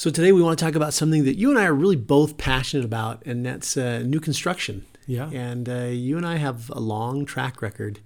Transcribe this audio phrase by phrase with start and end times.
[0.00, 2.38] So today we want to talk about something that you and I are really both
[2.38, 4.86] passionate about, and that's uh, new construction.
[5.06, 5.28] Yeah.
[5.28, 8.00] And uh, you and I have a long track record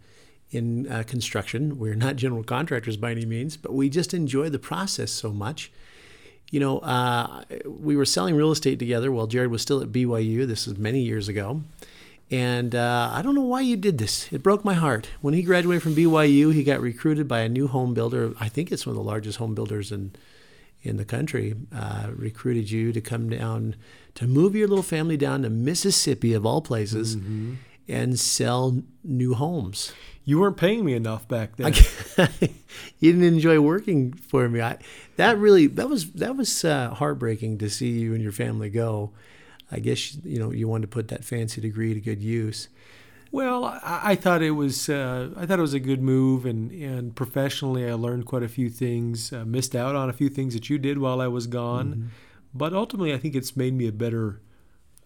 [0.51, 1.79] in uh, construction.
[1.79, 5.71] We're not general contractors by any means, but we just enjoy the process so much.
[6.51, 10.49] You know, uh, we were selling real estate together while Jared was still at BYU.
[10.49, 11.63] This was many years ago.
[12.29, 14.33] And uh, I don't know why you did this.
[14.33, 15.11] It broke my heart.
[15.21, 18.35] When he graduated from BYU, he got recruited by a new home builder.
[18.41, 20.11] I think it's one of the largest home builders in
[20.85, 21.55] in the country.
[21.75, 23.75] Uh, recruited you to come down
[24.15, 27.55] to move your little family down to Mississippi, of all places, mm-hmm.
[27.89, 29.93] and sell new homes.
[30.25, 31.75] You weren't paying me enough back then.
[32.99, 34.61] you didn't enjoy working for me.
[34.61, 34.79] I,
[35.17, 39.13] that really that was that was uh, heartbreaking to see you and your family go.
[39.71, 42.69] I guess you know you wanted to put that fancy degree to good use.
[43.35, 46.71] Well, I, I thought it was uh, I thought it was a good move, and
[46.71, 49.33] and professionally, I learned quite a few things.
[49.33, 52.07] Uh, missed out on a few things that you did while I was gone, mm-hmm.
[52.55, 54.41] but ultimately, I think it's made me a better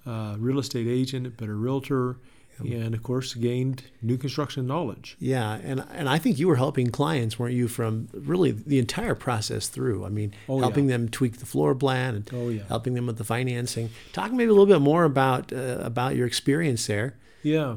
[0.05, 2.19] uh, real estate agent, a better realtor,
[2.59, 5.17] and of course gained new construction knowledge.
[5.19, 9.15] Yeah, and and I think you were helping clients, weren't you, from really the entire
[9.15, 10.05] process through.
[10.05, 10.99] I mean, oh, helping yeah.
[10.99, 12.65] them tweak the floor plan and oh, yeah.
[12.69, 13.89] helping them with the financing.
[14.13, 17.17] Talk maybe a little bit more about uh, about your experience there.
[17.43, 17.77] Yeah.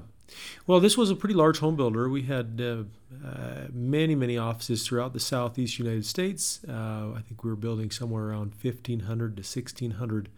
[0.68, 2.10] Well, this was a pretty large home builder.
[2.10, 2.84] We had uh,
[3.26, 6.62] uh, many, many offices throughout the southeast United States.
[6.68, 10.30] Uh, I think we were building somewhere around 1,500 to 1,600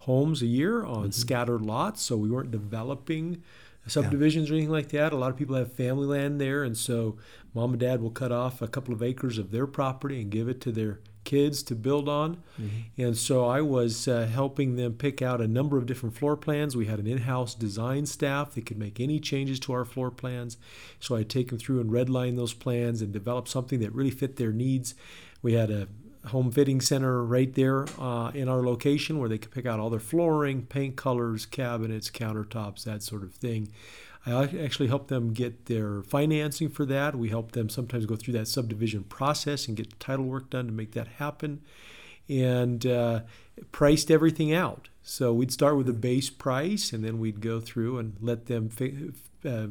[0.00, 1.10] homes a year on mm-hmm.
[1.10, 2.02] scattered lots.
[2.02, 3.42] So we weren't developing
[3.86, 4.54] subdivisions yeah.
[4.54, 5.12] or anything like that.
[5.12, 7.16] A lot of people have family land there, and so
[7.54, 10.48] mom and dad will cut off a couple of acres of their property and give
[10.48, 12.38] it to their kids to build on.
[12.58, 13.02] Mm-hmm.
[13.02, 16.74] And so I was uh, helping them pick out a number of different floor plans.
[16.74, 20.10] We had an in house design staff that could make any changes to our floor
[20.10, 20.56] plans.
[21.00, 24.36] So I'd take them through and redline those plans and develop something that really fit
[24.36, 24.94] their needs.
[25.42, 25.88] We had a
[26.28, 29.90] home fitting center right there uh, in our location where they could pick out all
[29.90, 33.68] their flooring, paint colors, cabinets, countertops, that sort of thing.
[34.26, 37.14] I actually help them get their financing for that.
[37.16, 40.72] We help them sometimes go through that subdivision process and get title work done to
[40.72, 41.62] make that happen,
[42.28, 43.20] and uh,
[43.72, 44.88] priced everything out.
[45.02, 48.68] So we'd start with a base price, and then we'd go through and let them
[48.68, 49.10] fi-
[49.44, 49.68] uh,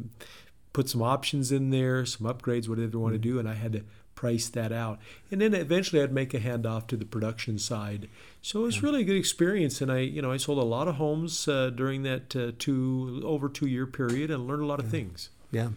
[0.74, 3.74] put some options in there, some upgrades, whatever they want to do, and I had
[3.74, 3.84] to
[4.18, 5.00] price that out.
[5.32, 8.10] And then eventually I'd make a handoff to the production side.
[8.42, 9.80] So it was really a good experience.
[9.80, 13.22] And I, you know, I sold a lot of homes uh, during that uh, two
[13.24, 15.30] over two year period and learned a lot of things.
[15.52, 15.70] Yeah.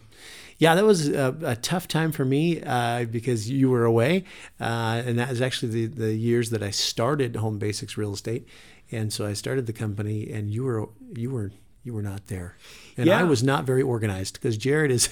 [0.57, 4.25] Yeah, that was a, a tough time for me uh, because you were away.
[4.59, 8.47] Uh, and that was actually the, the years that I started Home Basics Real Estate.
[8.91, 11.51] And so I started the company and you were, you were,
[11.83, 12.57] you were not there.
[12.97, 13.19] And yeah.
[13.19, 15.09] I was not very organized because Jared is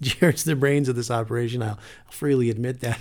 [0.02, 1.62] Jared's the brains of this operation.
[1.62, 1.78] I'll
[2.10, 2.98] freely admit that.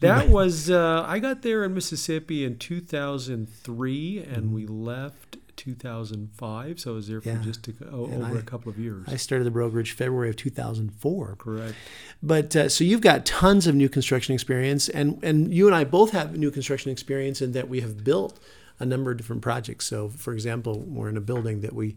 [0.00, 4.52] That was uh, I got there in Mississippi in 2003, and mm-hmm.
[4.52, 6.80] we left 2005.
[6.80, 7.42] So I was there for yeah.
[7.42, 9.06] just a, oh, over I, a couple of years.
[9.08, 11.36] I started the brokerage February of 2004.
[11.36, 11.74] Correct.
[12.22, 15.84] But uh, so you've got tons of new construction experience, and and you and I
[15.84, 18.38] both have new construction experience in that we have built
[18.78, 19.86] a number of different projects.
[19.86, 21.96] So, for example, we're in a building that we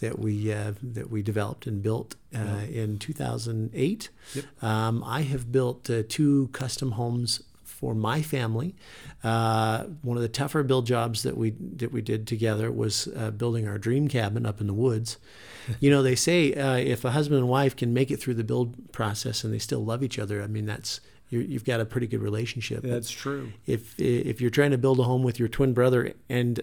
[0.00, 4.10] that we uh, that we developed and built uh, in 2008.
[4.34, 4.44] Yep.
[4.62, 8.74] Um, I have built uh, two custom homes for my family.
[9.22, 13.30] Uh, one of the tougher build jobs that we that we did together was uh,
[13.30, 15.18] building our dream cabin up in the woods.
[15.80, 18.44] you know, they say uh, if a husband and wife can make it through the
[18.44, 21.84] build process and they still love each other, I mean that's you have got a
[21.84, 22.82] pretty good relationship.
[22.82, 23.52] That's true.
[23.66, 26.60] If if you're trying to build a home with your twin brother and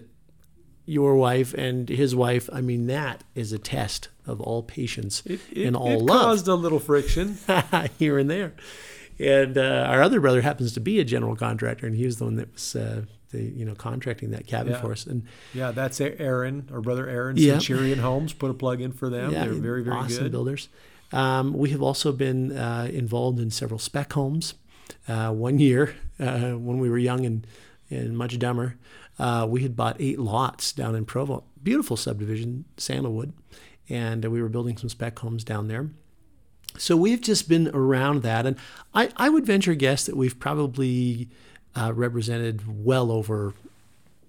[0.86, 5.40] your wife and his wife, I mean, that is a test of all patience it,
[5.52, 6.20] it, and all it love.
[6.20, 7.38] It caused a little friction
[7.98, 8.54] here and there.
[9.18, 12.24] And uh, our other brother happens to be a general contractor, and he was the
[12.24, 14.80] one that was uh, the you know contracting that cabin yeah.
[14.80, 15.06] for us.
[15.06, 17.52] And yeah, that's Aaron, our brother Aaron, yeah.
[17.52, 18.32] Centurion Homes.
[18.32, 19.32] Put a plug in for them.
[19.32, 20.68] Yeah, They're very very awesome good builders.
[21.12, 24.54] Um, we have also been uh, involved in several spec homes.
[25.06, 27.46] Uh, one year uh, when we were young and
[27.90, 28.76] and much dumber,
[29.18, 33.32] uh, we had bought eight lots down in Provo, beautiful subdivision, Sandalwood,
[33.88, 35.90] and uh, we were building some spec homes down there.
[36.76, 38.56] So we've just been around that, and
[38.92, 41.28] I, I would venture a guess that we've probably
[41.76, 43.54] uh, represented well over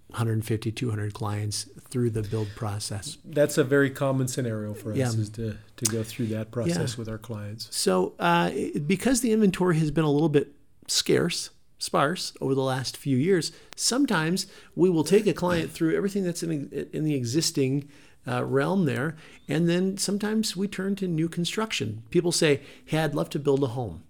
[0.09, 3.17] 150, 200 clients through the build process.
[3.25, 5.07] That's a very common scenario for us yeah.
[5.07, 6.97] is to, to go through that process yeah.
[6.97, 7.75] with our clients.
[7.75, 8.51] So uh,
[8.85, 10.53] because the inventory has been a little bit
[10.87, 16.23] scarce, sparse over the last few years, sometimes we will take a client through everything
[16.23, 17.87] that's in, in the existing
[18.27, 19.15] uh, realm there,
[19.47, 22.03] and then sometimes we turn to new construction.
[22.09, 24.03] People say, "Hey, I'd love to build a home,"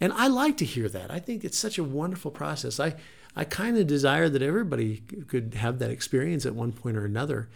[0.00, 1.10] and I like to hear that.
[1.10, 2.78] I think it's such a wonderful process.
[2.78, 2.94] I
[3.34, 7.48] I kind of desire that everybody could have that experience at one point or another.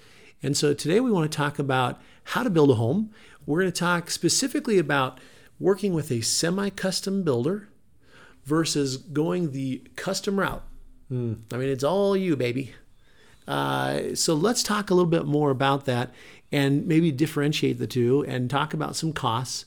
[0.43, 3.11] And so today we want to talk about how to build a home.
[3.47, 5.19] We're going to talk specifically about
[5.61, 7.69] working with a semi custom builder
[8.45, 10.65] versus going the custom route.
[11.11, 11.41] Mm.
[11.53, 12.75] I mean, it's all you, baby.
[13.47, 16.13] Uh, so let's talk a little bit more about that
[16.51, 19.65] and maybe differentiate the two and talk about some costs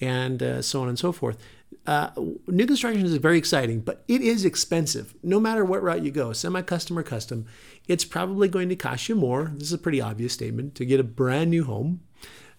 [0.00, 1.38] and uh, so on and so forth.
[1.86, 2.10] Uh,
[2.46, 5.14] new construction is very exciting, but it is expensive.
[5.22, 7.46] No matter what route you go, semi-custom or custom,
[7.88, 9.52] it's probably going to cost you more.
[9.54, 12.00] This is a pretty obvious statement to get a brand new home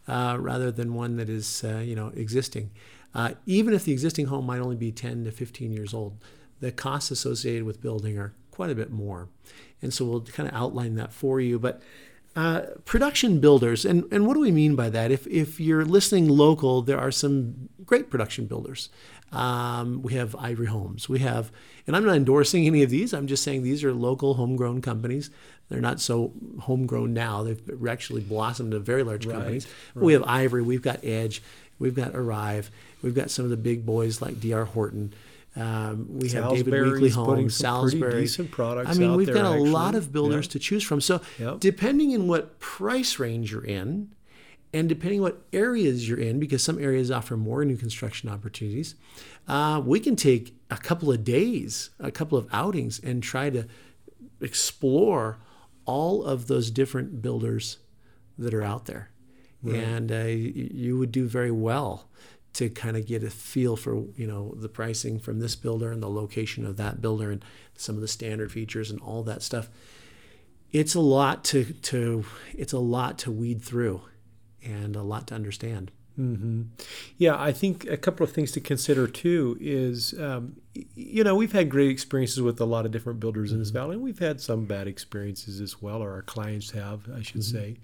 [0.07, 2.71] uh, rather than one that is, uh, you know, existing.
[3.15, 6.17] Uh, even if the existing home might only be 10 to 15 years old,
[6.59, 9.29] the costs associated with building are quite a bit more.
[9.81, 11.57] And so we'll kind of outline that for you.
[11.57, 11.81] But
[12.35, 15.11] uh, production builders, and, and what do we mean by that?
[15.11, 18.89] If, if you're listening local, there are some great production builders.
[19.31, 21.07] Um, we have Ivory Homes.
[21.07, 21.51] We have,
[21.87, 23.13] and I'm not endorsing any of these.
[23.13, 25.29] I'm just saying these are local homegrown companies.
[25.69, 27.43] They're not so homegrown now.
[27.43, 29.67] They've actually blossomed into very large right, companies.
[29.93, 30.05] Right.
[30.05, 30.61] We have Ivory.
[30.61, 31.41] We've got Edge.
[31.79, 32.69] We've got Arrive.
[33.05, 34.65] We've got some of the big boys like D.R.
[34.65, 35.13] Horton.
[35.55, 38.21] Um, we have David Weekley Homes, Salisbury.
[38.21, 38.89] decent products.
[38.89, 39.69] I mean, we've there, got a actually.
[39.69, 40.51] lot of builders Yeah.
[40.53, 40.99] to choose from.
[41.01, 41.59] So, Yep.
[41.59, 44.09] depending on what price range you're in,
[44.73, 48.95] and depending what areas you're in, because some areas offer more new construction opportunities,
[49.47, 53.65] uh, we can take a couple of days, a couple of outings, and try to
[54.41, 55.37] explore
[55.85, 57.77] all of those different builders
[58.37, 59.11] that are out there.
[59.63, 62.07] And uh, you would do very well
[62.55, 66.01] to kind of get a feel for you know the pricing from this builder and
[66.01, 67.43] the location of that builder and
[67.75, 69.69] some of the standard features and all that stuff.
[70.71, 74.01] It's a lot to to it's a lot to weed through,
[74.63, 75.91] and a lot to understand.
[76.17, 76.61] Mm-hmm.
[77.17, 81.51] Yeah, I think a couple of things to consider too is, um, you know, we've
[81.51, 83.77] had great experiences with a lot of different builders in this mm-hmm.
[83.79, 83.95] valley.
[83.95, 87.57] and We've had some bad experiences as well, or our clients have, I should mm-hmm.
[87.57, 87.77] say.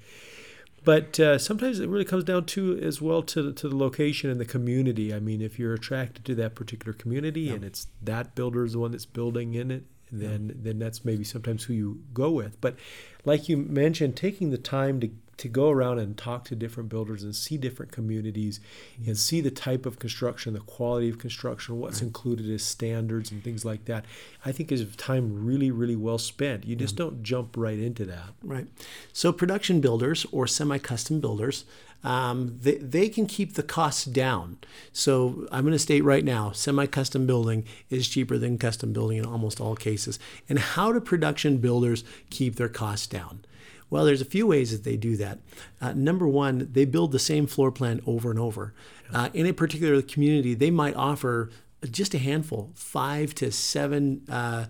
[0.83, 4.39] But uh, sometimes it really comes down to as well to to the location and
[4.39, 5.13] the community.
[5.13, 8.79] I mean, if you're attracted to that particular community and it's that builder is the
[8.79, 12.59] one that's building in it, then then that's maybe sometimes who you go with.
[12.61, 12.77] But
[13.25, 17.23] like you mentioned, taking the time to to go around and talk to different builders
[17.23, 18.59] and see different communities
[19.05, 23.43] and see the type of construction, the quality of construction, what's included as standards and
[23.43, 24.05] things like that,
[24.45, 26.65] I think is time really, really well spent.
[26.65, 28.29] You just don't jump right into that.
[28.43, 28.67] Right.
[29.13, 31.65] So production builders or semi-custom builders,
[32.03, 34.57] um, they, they can keep the costs down.
[34.93, 39.25] So I'm going to state right now, semi-custom building is cheaper than custom building in
[39.25, 40.19] almost all cases.
[40.49, 43.43] And how do production builders keep their costs down?
[43.91, 45.39] Well, there's a few ways that they do that.
[45.79, 48.73] Uh, number one, they build the same floor plan over and over.
[49.13, 51.51] Uh, in a particular community, they might offer
[51.91, 54.65] just a handful, five to seven uh,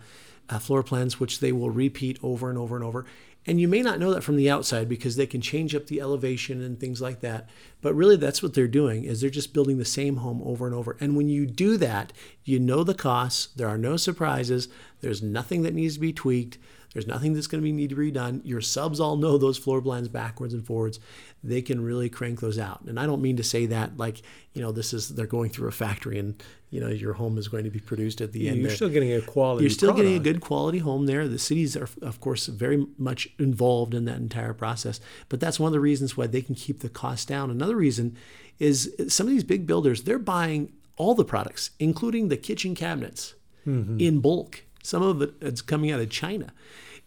[0.49, 3.05] uh, floor plans, which they will repeat over and over and over.
[3.45, 6.01] And you may not know that from the outside because they can change up the
[6.01, 7.47] elevation and things like that.
[7.81, 10.75] But really, that's what they're doing is they're just building the same home over and
[10.75, 10.97] over.
[10.99, 12.13] And when you do that,
[12.43, 13.47] you know the costs.
[13.55, 14.67] There are no surprises.
[15.01, 16.57] There's nothing that needs to be tweaked.
[16.93, 18.41] There's nothing that's going to be need to be redone.
[18.43, 20.99] Your subs all know those floor plans backwards and forwards.
[21.43, 22.81] They can really crank those out.
[22.81, 24.21] And I don't mean to say that like
[24.53, 27.47] you know this is they're going through a factory and you know your home is
[27.47, 28.57] going to be produced at the end.
[28.57, 28.75] You're there.
[28.75, 29.63] still getting a quality.
[29.63, 31.27] You're still getting a good quality home there.
[31.27, 34.99] The cities are, of course, very much involved in that entire process.
[35.29, 37.49] But that's one of the reasons why they can keep the cost down.
[37.49, 38.17] Another reason
[38.59, 43.33] is some of these big builders, they're buying all the products, including the kitchen cabinets,
[43.65, 43.99] mm-hmm.
[43.99, 44.63] in bulk.
[44.83, 46.53] Some of it is coming out of China.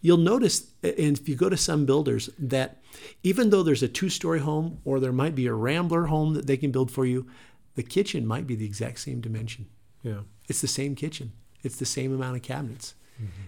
[0.01, 2.83] You'll notice, and if you go to some builders, that
[3.23, 6.47] even though there's a two story home or there might be a rambler home that
[6.47, 7.27] they can build for you,
[7.75, 9.67] the kitchen might be the exact same dimension.
[10.03, 10.21] Yeah.
[10.49, 11.33] It's the same kitchen.
[11.63, 12.95] It's the same amount of cabinets.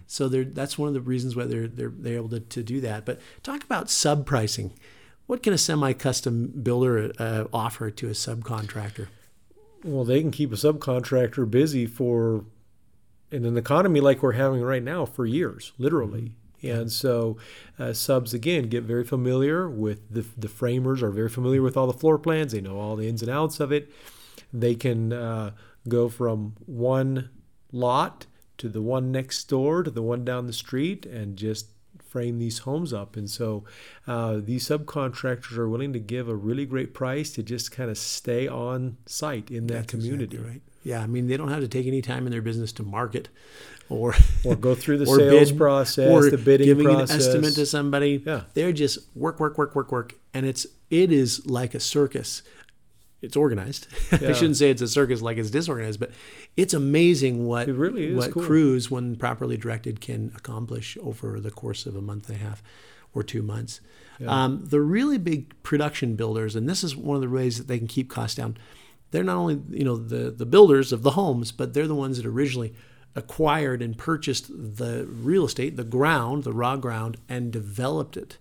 [0.06, 2.80] So they're, that's one of the reasons why they're, they're, they're able to, to do
[2.82, 3.04] that.
[3.04, 4.72] But talk about sub pricing.
[5.26, 9.08] What can a semi-custom builder uh, offer to a subcontractor?
[9.84, 12.44] Well, they can keep a subcontractor busy for,
[13.30, 16.36] in an economy like we're having right now, for years, literally.
[16.62, 17.36] And so,
[17.78, 21.86] uh, subs again get very familiar with the the framers are very familiar with all
[21.86, 22.52] the floor plans.
[22.52, 23.92] They know all the ins and outs of it.
[24.52, 25.50] They can uh,
[25.88, 27.30] go from one
[27.72, 28.26] lot
[28.58, 31.66] to the one next door to the one down the street and just
[32.02, 33.16] frame these homes up.
[33.16, 33.64] And so
[34.06, 37.98] uh, these subcontractors are willing to give a really great price to just kind of
[37.98, 40.36] stay on site in that That's community.
[40.36, 40.62] exactly right.
[40.86, 43.28] Yeah, I mean they don't have to take any time in their business to market,
[43.88, 44.14] or
[44.44, 47.10] Or go through the or sales bid, process, or the bidding giving process.
[47.10, 48.22] an estimate to somebody.
[48.24, 48.42] Yeah.
[48.54, 52.42] they're just work, work, work, work, work, and it's it is like a circus.
[53.20, 53.88] it's organized.
[54.12, 56.12] I shouldn't say it's a circus like it's disorganized, but
[56.56, 58.44] it's amazing what It really is what cool.
[58.44, 62.62] crews, when properly directed, can accomplish over the course of a month and a half
[63.12, 63.80] or two months.
[64.26, 67.78] Um, the really big production builders, and this is one of the ways that they
[67.78, 68.56] can keep costs down.
[69.10, 72.16] They're not only you know the the builders of the homes, but they're the ones
[72.16, 72.74] that originally
[73.14, 78.38] acquired and purchased the real estate, the ground, the raw ground, and developed it.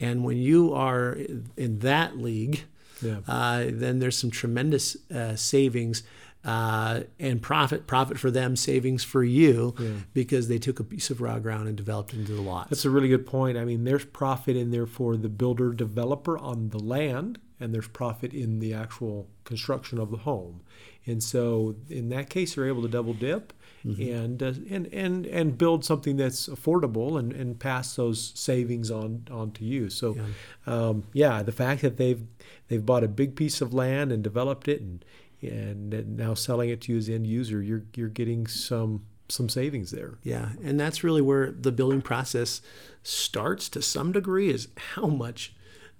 [0.00, 1.16] And when you are
[1.56, 2.62] in that league,
[3.00, 3.18] Yeah.
[3.28, 6.02] uh, then there's some tremendous uh, savings
[6.44, 9.90] uh, and profit profit for them, savings for you, Yeah.
[10.12, 12.68] because they took a piece of raw ground and developed it into the lot.
[12.70, 13.56] That's a really good point.
[13.56, 17.86] I mean, there's profit in there for the builder developer on the land, and there's
[17.86, 20.60] profit in the actual construction of the home.
[21.06, 23.52] And so, in that case, you're able to double dip
[23.84, 29.26] and, uh, and and and build something that's affordable and, and pass those savings on
[29.30, 29.90] on to you.
[29.90, 30.24] So, yeah.
[30.72, 32.22] Um, yeah, the fact that they've
[32.68, 35.04] they've bought a big piece of land and developed it and
[35.42, 39.90] and now selling it to you as end user, you're you're getting some some savings
[39.90, 40.18] there.
[40.22, 42.60] Yeah, and that's really where the building process
[43.02, 44.50] starts to some degree.
[44.50, 45.54] Is how much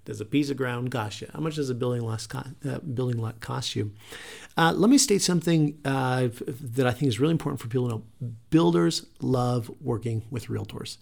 [0.05, 1.27] does a piece of ground cost you?
[1.33, 3.91] How much does a building lot cost, uh, building lot cost you?
[4.57, 7.95] Uh, let me state something uh, that I think is really important for people to
[7.95, 8.03] know.
[8.49, 10.97] Builders love working with realtors.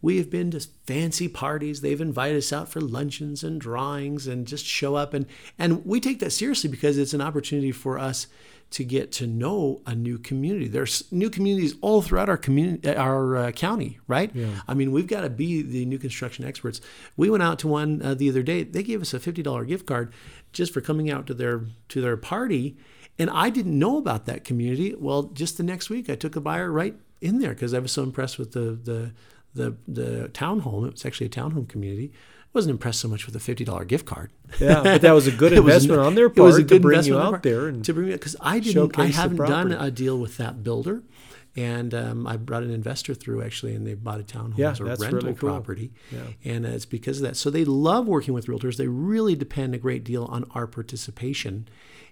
[0.00, 1.80] We have been to fancy parties.
[1.80, 5.12] They've invited us out for luncheons and drawings and just show up.
[5.12, 5.26] And,
[5.58, 8.28] and we take that seriously because it's an opportunity for us
[8.70, 10.68] to get to know a new community.
[10.68, 14.30] There's new communities all throughout our community, our uh, county, right?
[14.34, 14.60] Yeah.
[14.68, 16.80] I mean, we've got to be the new construction experts.
[17.16, 18.64] We went out to one uh, the other day.
[18.64, 20.12] They gave us a fifty dollar gift card
[20.52, 22.76] just for coming out to their to their party,
[23.18, 24.94] and I didn't know about that community.
[24.94, 27.92] Well, just the next week, I took a buyer right in there because I was
[27.92, 29.12] so impressed with the the
[29.54, 30.86] the the townhome.
[30.86, 32.12] It was actually a townhome community.
[32.58, 34.32] Wasn't impressed so much with a fifty dollar gift card.
[34.60, 36.68] Yeah, but that was a good It was investment on their it was a part
[36.70, 38.98] good to bring you out there and to bring because I didn't.
[38.98, 41.02] I haven't done a deal with that builder,
[41.54, 44.80] and um, I brought an investor through actually, and they bought a townhome Yeah, as
[44.80, 45.50] a that's rental really cool.
[45.50, 46.52] property, Yeah.
[46.52, 47.36] and uh, it's because of that.
[47.36, 48.76] So they love working with realtors.
[48.76, 51.68] They really depend a great deal on our participation,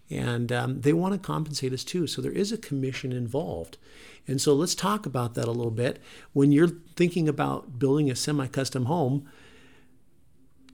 [0.09, 2.07] and um, they want to compensate us too.
[2.07, 3.79] So there is a commission involved.
[4.29, 6.01] And so let's talk about that a little bit.
[6.33, 9.29] When you're thinking about building a semi-custom home,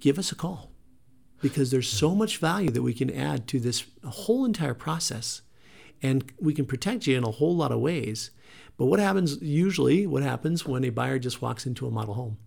[0.02, 0.68] give us a call
[1.40, 5.42] because there's so much value that we can add to this whole entire process.
[6.02, 8.32] And we can protect you in a whole lot of ways.
[8.76, 12.38] But what happens usually what happens when a buyer just walks into a model home?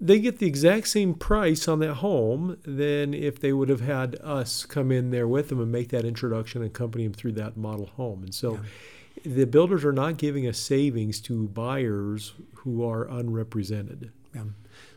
[0.00, 4.14] They get the exact same price on that home than if they would have had
[4.22, 7.56] us come in there with them and make that introduction and accompany them through that
[7.56, 8.22] model home.
[8.22, 8.60] And so
[9.34, 14.10] the builders are not giving us savings to buyers who are unrepresented.
[14.34, 14.44] Yeah.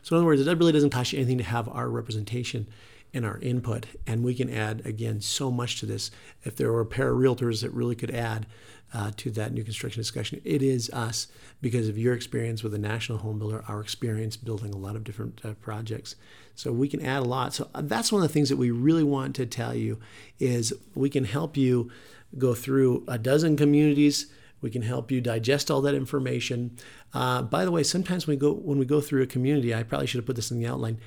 [0.02, 2.68] So in other words, it really doesn't cost you anything to have our representation
[3.14, 6.12] and our input, and we can add again so much to this.
[6.44, 8.46] If there were a pair of realtors that really could add
[8.94, 11.28] uh, to that new construction discussion, it is us
[11.62, 15.04] because of your experience with a national home builder, our experience building a lot of
[15.04, 16.16] different uh, projects.
[16.56, 17.54] So we can add a lot.
[17.54, 20.00] So uh, that's one of the things that we really want to tell you
[20.40, 21.92] is we can help you
[22.38, 24.28] go through a dozen communities.
[24.62, 26.78] We can help you digest all that information.
[27.14, 29.84] Uh, by the way, sometimes when we go when we go through a community, I
[29.84, 31.00] probably should have put this in the outline.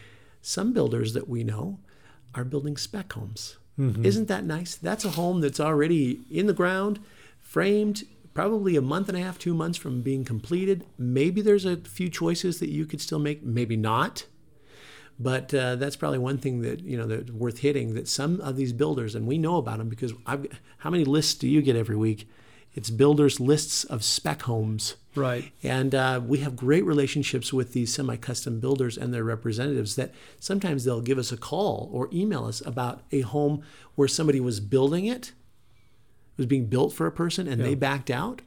[0.42, 1.78] Some builders that we know
[2.34, 3.56] are building spec homes.
[4.04, 4.76] Isn't that nice?
[4.76, 7.00] That's a home that's already in the ground,
[7.40, 10.84] framed, probably a month and a half, two months from being completed.
[10.98, 14.26] Maybe there's a few choices that you could still make, maybe not.
[15.18, 17.94] But uh, that's probably one thing that you know that's worth hitting.
[17.94, 20.46] That some of these builders, and we know about them because I've,
[20.78, 22.28] how many lists do you get every week?
[22.74, 24.96] It's builders lists of spec homes.
[25.14, 25.52] Right.
[25.62, 30.12] And uh, we have great relationships with these semi custom builders and their representatives that
[30.40, 33.62] sometimes they'll give us a call or email us about a home
[33.94, 38.10] where somebody was building it, it was being built for a person, and they backed
[38.10, 38.42] out.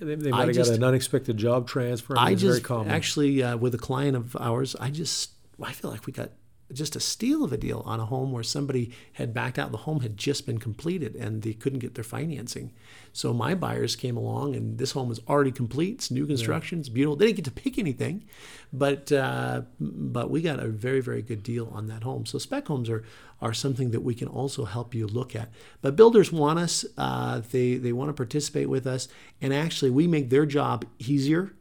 [0.00, 2.16] They, they I might have just- got an unexpected job transfer.
[2.16, 5.32] I, mean, I just actually, uh, with a client of ours, I just,
[5.62, 6.30] I feel like we got
[6.72, 9.70] just a steal of a deal on a home where somebody had backed out.
[9.70, 12.72] The home had just been completed and they couldn't get their financing.
[13.12, 15.94] So my buyers came along and this home was already complete.
[15.94, 16.80] It's new construction.
[16.80, 17.16] It's beautiful.
[17.16, 18.24] They didn't get to pick anything,
[18.72, 22.26] but uh, but we got a very very good deal on that home.
[22.26, 23.04] So spec homes are
[23.40, 25.50] are something that we can also help you look at.
[25.82, 26.84] But builders want us.
[26.98, 29.08] Uh, they they want to participate with us,
[29.40, 31.52] and actually we make their job easier.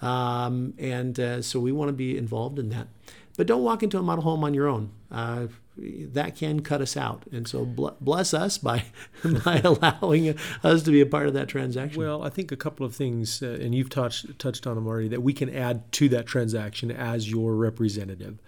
[0.00, 2.88] Um, and uh, so we want to be involved in that.
[3.36, 4.90] But don't walk into a model home on your own.
[5.10, 5.46] Uh,
[5.78, 7.24] that can cut us out.
[7.30, 8.84] And so bless us by
[9.44, 12.02] by allowing us to be a part of that transaction.
[12.02, 15.08] Well, I think a couple of things, uh, and you've touched touched on them already,
[15.08, 18.38] that we can add to that transaction as your representative.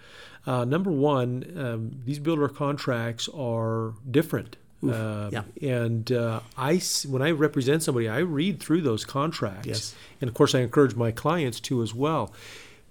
[0.47, 4.57] Uh, number one, um, these builder contracts are different.
[4.83, 5.43] Oof, uh, yeah.
[5.61, 9.67] And uh, I, when I represent somebody, I read through those contracts.
[9.67, 9.95] Yes.
[10.21, 12.33] And of course, I encourage my clients to as well.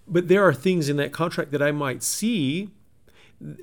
[0.07, 2.69] But there are things in that contract that I might see,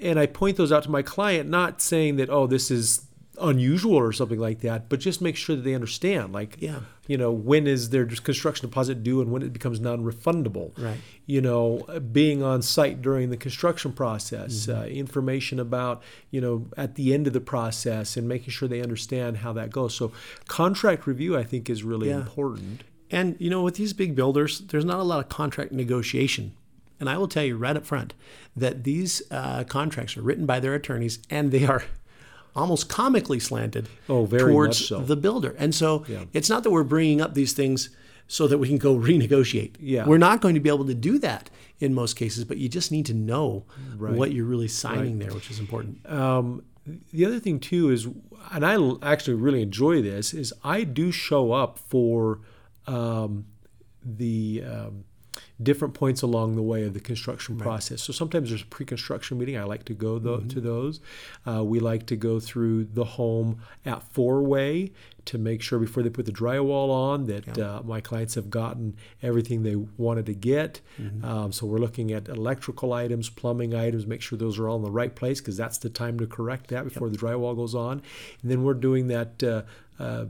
[0.01, 3.06] and I point those out to my client, not saying that, oh, this is
[3.41, 6.33] unusual or something like that, but just make sure that they understand.
[6.33, 6.81] Like, yeah.
[7.07, 10.77] you know, when is their construction deposit due and when it becomes non-refundable?
[10.79, 10.99] Right.
[11.27, 14.81] You know, being on site during the construction process, mm-hmm.
[14.81, 18.83] uh, information about you know at the end of the process, and making sure they
[18.83, 19.95] understand how that goes.
[19.95, 20.13] So,
[20.47, 22.17] contract review, I think, is really yeah.
[22.17, 22.85] important.
[23.11, 26.53] And you know, with these big builders, there's not a lot of contract negotiation.
[26.99, 28.15] And I will tell you right up front
[28.57, 31.85] that these uh, contracts are written by their attorneys, and they are
[32.57, 35.01] almost comically slanted oh, towards so.
[35.01, 35.55] the builder.
[35.59, 36.25] And so yeah.
[36.33, 37.91] it's not that we're bringing up these things
[38.27, 39.77] so that we can go renegotiate.
[39.79, 40.07] Yeah.
[40.07, 42.91] We're not going to be able to do that in most cases, but you just
[42.91, 43.65] need to know
[43.97, 44.15] right.
[44.15, 45.29] what you're really signing right.
[45.29, 46.11] there, which is important.
[46.11, 46.65] Um,
[47.13, 48.09] the other thing too is,
[48.53, 52.41] and I actually really enjoy this, is I do show up for
[52.87, 53.47] um,
[54.03, 55.05] the um,
[55.63, 58.03] different points along the way of the construction process.
[58.03, 59.57] So sometimes there's a pre-construction meeting.
[59.57, 60.49] I like to go th- mm-hmm.
[60.49, 61.01] to those.
[61.47, 64.93] Uh, we like to go through the home at four-way
[65.25, 67.77] to make sure before they put the drywall on that yeah.
[67.77, 70.81] uh, my clients have gotten everything they wanted to get.
[71.01, 71.25] Mm-hmm.
[71.25, 74.83] Um, so we're looking at electrical items, plumbing items, make sure those are all in
[74.83, 77.19] the right place because that's the time to correct that before yep.
[77.19, 78.03] the drywall goes on.
[78.43, 79.63] And then we're doing that uh,
[79.99, 80.27] uh,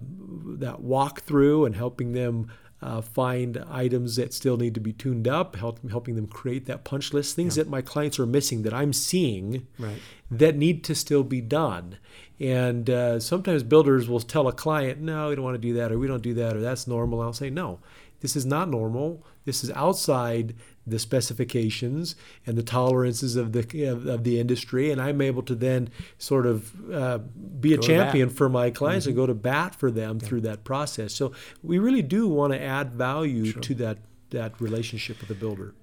[0.58, 2.52] that walkthrough and helping them
[2.82, 6.84] uh, find items that still need to be tuned up, help, helping them create that
[6.84, 7.64] punch list, things yeah.
[7.64, 9.98] that my clients are missing that I'm seeing right.
[10.30, 11.98] that need to still be done.
[12.38, 15.90] And uh, sometimes builders will tell a client, no, we don't want to do that,
[15.90, 17.22] or we don't do that, or that's normal.
[17.22, 17.80] I'll say, no,
[18.20, 19.24] this is not normal.
[19.46, 20.54] This is outside
[20.86, 22.14] the specifications
[22.46, 26.46] and the tolerances of the of, of, the industry, and I'm able to then sort
[26.46, 29.10] of uh, be a champion for my clients mm-hmm.
[29.10, 30.28] and go to bat for them yeah.
[30.28, 31.12] through that process.
[31.12, 33.62] So we really do want to add value sure.
[33.62, 33.98] to that
[34.30, 35.74] that relationship with the builder.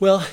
[0.00, 0.24] Well,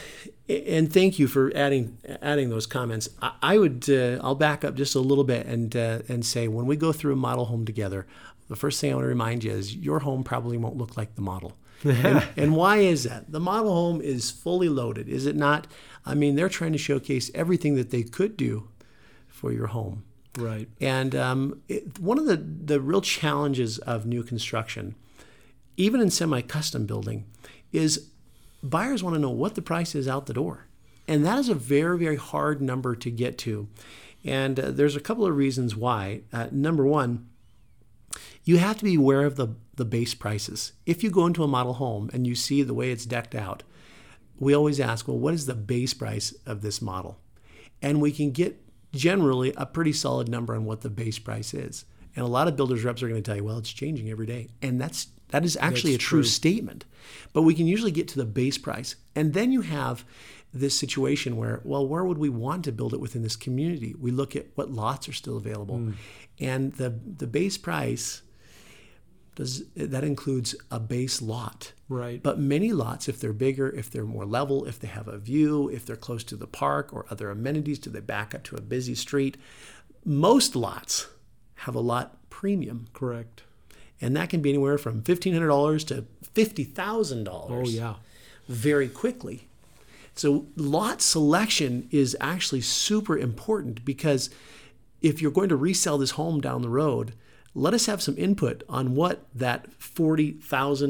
[0.48, 3.10] and thank you for adding adding those comments.
[3.22, 6.48] I, I would uh, I'll back up just a little bit and uh, and say
[6.48, 8.08] when we go through a model home together,
[8.48, 11.16] the first thing I want to remind you is your home probably won't look like
[11.16, 13.32] the model and, and, why is that?
[13.32, 15.68] The model home is fully loaded, is it not?
[16.06, 18.70] I mean, they're trying to showcase everything that they could do
[19.28, 20.04] for your home.
[20.38, 20.68] Right.
[20.82, 24.96] And um, it, one of the, the real challenges of new construction,
[25.78, 27.26] even in semi custom building,
[27.72, 28.10] is
[28.62, 30.68] buyers want to know what the price is out the door.
[31.08, 33.68] And that is a very, very hard number to get to.
[34.24, 36.22] And uh, there's a couple of reasons why.
[36.34, 37.28] Uh, number one,
[38.46, 40.72] you have to be aware of the, the base prices.
[40.86, 43.64] If you go into a model home and you see the way it's decked out,
[44.40, 47.20] we always ask, well, what is the base price of this model?
[47.82, 48.62] And we can get
[48.94, 51.86] generally a pretty solid number on what the base price is.
[52.16, 54.26] And a lot of builders reps are going to tell you, well, it's changing every
[54.26, 54.48] day.
[54.62, 56.86] And that's that is actually that's a true, true statement.
[57.34, 58.96] But we can usually get to the base price.
[59.16, 60.06] And then you have
[60.54, 63.96] this situation where, well, where would we want to build it within this community?
[64.00, 65.78] We look at what lots are still available.
[65.78, 65.94] Mm.
[66.40, 68.22] And the the base price
[69.36, 71.74] does that includes a base lot.
[71.90, 72.24] Right.
[72.24, 75.70] But many lots, if they're bigger, if they're more level, if they have a view,
[75.70, 78.62] if they're close to the park or other amenities, do they back up to a
[78.62, 79.38] busy street?
[80.04, 81.08] Most lots
[81.56, 82.88] have a lot premium.
[82.94, 83.44] Correct.
[84.02, 87.68] And that can be anywhere from fifteen hundred dollars to fifty thousand dollars.
[87.68, 87.96] Oh yeah.
[88.48, 89.48] Very quickly.
[90.16, 94.30] So lot selection is actually super important because
[95.02, 97.14] if you're going to resell this home down the road,
[97.56, 100.40] let us have some input on what that $40,000,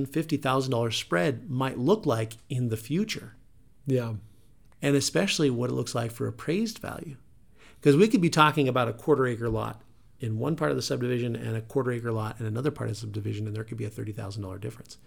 [0.08, 3.36] $50,000 spread might look like in the future.
[3.86, 4.14] Yeah.
[4.82, 7.18] And especially what it looks like for appraised value.
[7.80, 9.82] Because we could be talking about a quarter acre lot
[10.20, 12.96] in one part of the subdivision and a quarter acre lot in another part of
[12.96, 14.98] the subdivision, and there could be a $30,000 difference.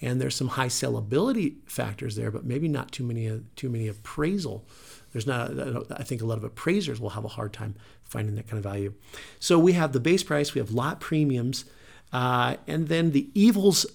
[0.00, 4.66] And there's some high sellability factors there, but maybe not too many too many appraisal
[5.14, 5.52] there's not,
[5.92, 8.64] I think a lot of appraisers will have a hard time finding that kind of
[8.64, 8.94] value.
[9.38, 11.64] So we have the base price, we have lot premiums,
[12.12, 13.86] uh, and then the evils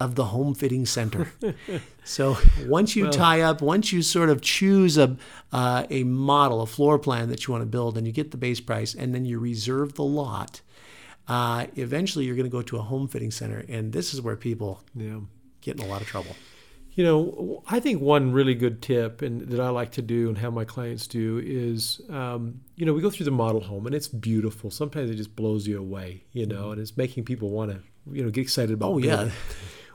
[0.00, 1.30] of the home fitting center.
[2.04, 5.16] so once you well, tie up, once you sort of choose a
[5.52, 8.36] uh, a model, a floor plan that you want to build, and you get the
[8.38, 10.62] base price, and then you reserve the lot.
[11.28, 14.36] Uh, eventually, you're going to go to a home fitting center, and this is where
[14.36, 15.20] people yeah.
[15.60, 16.34] get in a lot of trouble.
[16.94, 20.38] You know, I think one really good tip and that I like to do and
[20.38, 23.94] have my clients do is, um, you know, we go through the model home and
[23.94, 24.70] it's beautiful.
[24.70, 27.80] Sometimes it just blows you away, you know, and it's making people want to,
[28.12, 28.92] you know, get excited about.
[28.92, 29.30] Oh, yeah.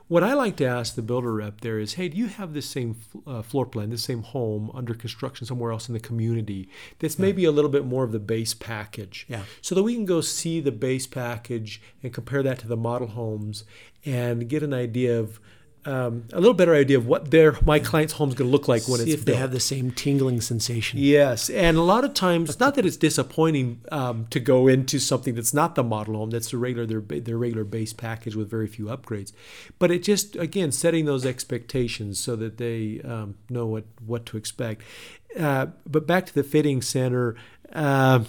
[0.08, 2.68] What I like to ask the builder rep there is, hey, do you have this
[2.68, 2.96] same
[3.28, 7.44] uh, floor plan, this same home under construction somewhere else in the community that's maybe
[7.44, 9.24] a little bit more of the base package?
[9.28, 9.44] Yeah.
[9.62, 13.06] So that we can go see the base package and compare that to the model
[13.06, 13.62] homes
[14.04, 15.38] and get an idea of
[15.86, 18.68] um, a little better idea of what their my client's home is going to look
[18.68, 20.98] like when See it's if they have the same tingling sensation.
[20.98, 24.98] Yes, and a lot of times, it's not that it's disappointing um, to go into
[24.98, 28.50] something that's not the model home, that's the regular their their regular base package with
[28.50, 29.32] very few upgrades,
[29.78, 34.36] but it just again setting those expectations so that they um, know what what to
[34.36, 34.82] expect.
[35.38, 37.36] Uh, but back to the fitting center.
[37.72, 38.24] Uh,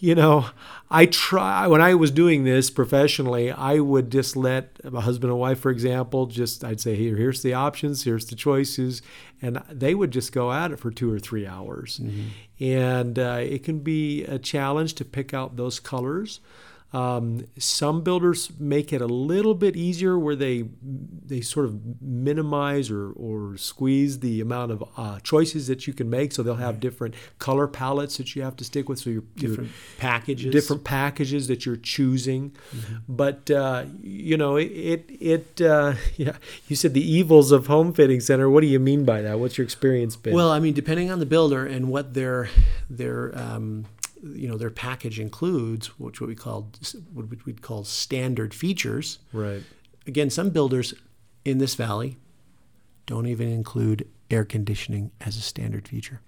[0.00, 0.46] you know,
[0.90, 5.40] I try when I was doing this professionally, I would just let a husband and
[5.40, 9.02] wife, for example, just I'd say, here, here's the options, here's the choices,
[9.42, 12.00] and they would just go at it for two or three hours,
[12.60, 16.40] and uh, it can be a challenge to pick out those colors.
[16.94, 20.64] Um, some builders make it a little bit easier where they
[21.26, 26.08] they sort of minimize or, or squeeze the amount of uh, choices that you can
[26.08, 26.32] make.
[26.32, 28.98] So they'll have different color palettes that you have to stick with.
[29.00, 30.52] So you're Different packages.
[30.52, 32.54] different packages that you're choosing.
[33.08, 36.36] But uh, you know, it it, it uh, yeah.
[36.68, 38.48] You said the evils of home fitting center.
[38.48, 39.38] What do you mean by that?
[39.40, 40.34] What's your experience been?
[40.34, 42.48] Well, I mean, depending on the builder and what their
[42.88, 43.86] their um,
[44.24, 46.70] you know their package includes, which what we call
[47.12, 49.18] what we'd call standard features.
[49.32, 49.62] right.
[50.06, 50.92] Again, some builders
[51.44, 52.16] in this valley
[53.06, 56.20] don't even include air conditioning as a standard feature.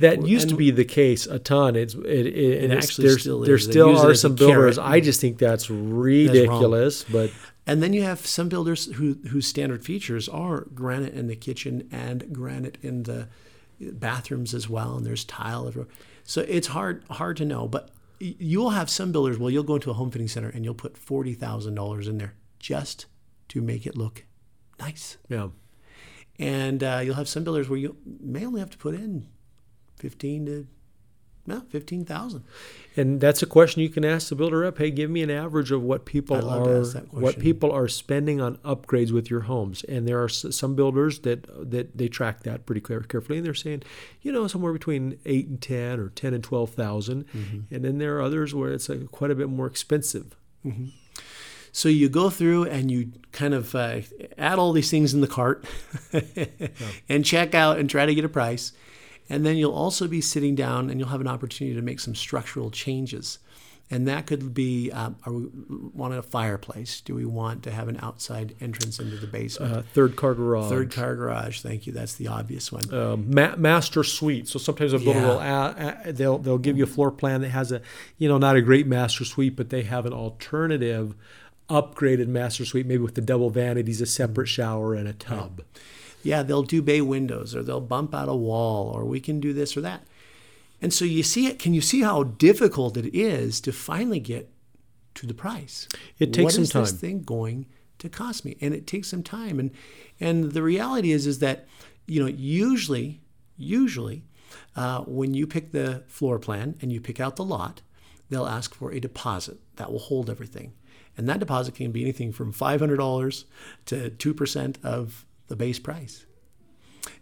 [0.00, 1.76] That used to be the case a ton.
[1.76, 4.76] It's it, it, and it's- actually there's- still there still are some builders.
[4.76, 4.78] carrot.
[4.90, 7.04] I just think that's ridiculous.
[7.04, 7.30] But
[7.66, 11.88] And then you have some builders who whose standard features are granite in the kitchen
[11.92, 13.28] and granite in the
[13.80, 15.90] bathrooms as well, and there's tile everywhere.
[16.24, 19.38] So it's hard hard to know, but you will have some builders.
[19.38, 22.18] Well, you'll go into a home fitting center and you'll put forty thousand dollars in
[22.18, 23.06] there just
[23.48, 24.24] to make it look
[24.80, 25.48] nice, yeah,
[26.38, 29.26] and uh, you'll have some builders where you may only have to put in
[29.96, 30.66] fifteen to
[31.46, 32.44] no fifteen thousand.
[32.96, 34.78] and that's a question you can ask the builder up.
[34.78, 37.88] Hey, give me an average of what people I'd love to are what people are
[37.88, 39.84] spending on upgrades with your homes.
[39.84, 43.82] And there are some builders that that they track that pretty carefully, and they're saying,
[44.22, 47.74] you know, somewhere between eight and ten, or ten and twelve Mm-hmm.
[47.74, 50.36] And then there are others where it's like quite a bit more expensive.
[51.72, 54.00] So you go through and you kind of uh,
[54.38, 55.64] add all these things in the cart
[57.08, 58.72] and check out and try to get a price.
[59.30, 62.14] And then you'll also be sitting down and you'll have an opportunity to make some
[62.14, 63.38] structural changes.
[63.90, 65.46] And that could be um, are we
[65.92, 67.02] want a fireplace?
[67.02, 69.72] Do we want to have an outside entrance into the basement?
[69.72, 70.70] Uh, third car garage.
[70.70, 71.60] Third car garage.
[71.60, 71.92] Thank you.
[71.92, 72.92] That's the obvious one.
[72.94, 74.48] um, ma- master suite.
[74.48, 75.26] So sometimes a builder Yeah.
[75.28, 77.82] will add, add- they'll they'll give you a floor plan that has a
[78.16, 81.14] you know not a great master suite, but they have an alternative
[81.68, 85.62] upgraded master suite, maybe with the double vanities, a separate shower, and a tub.
[86.24, 89.52] Yeah, they'll do bay windows or they'll bump out a wall or we can do
[89.52, 90.02] this or that.
[90.80, 94.50] And so you see it, can you see how difficult it is to finally get
[95.14, 95.88] to the price?
[96.18, 96.98] It takes What some is this time.
[96.98, 97.66] thing going
[97.98, 98.56] to cost me?
[98.60, 99.58] And it takes some time.
[99.58, 99.70] And
[100.20, 101.66] and the reality is is that,
[102.06, 103.20] you know, usually,
[103.56, 104.24] usually,
[104.76, 107.82] uh, when you pick the floor plan and you pick out the lot,
[108.28, 110.72] they'll ask for a deposit that will hold everything.
[111.16, 113.44] And that deposit can be anything from $500
[113.86, 116.26] to 2% of the base price.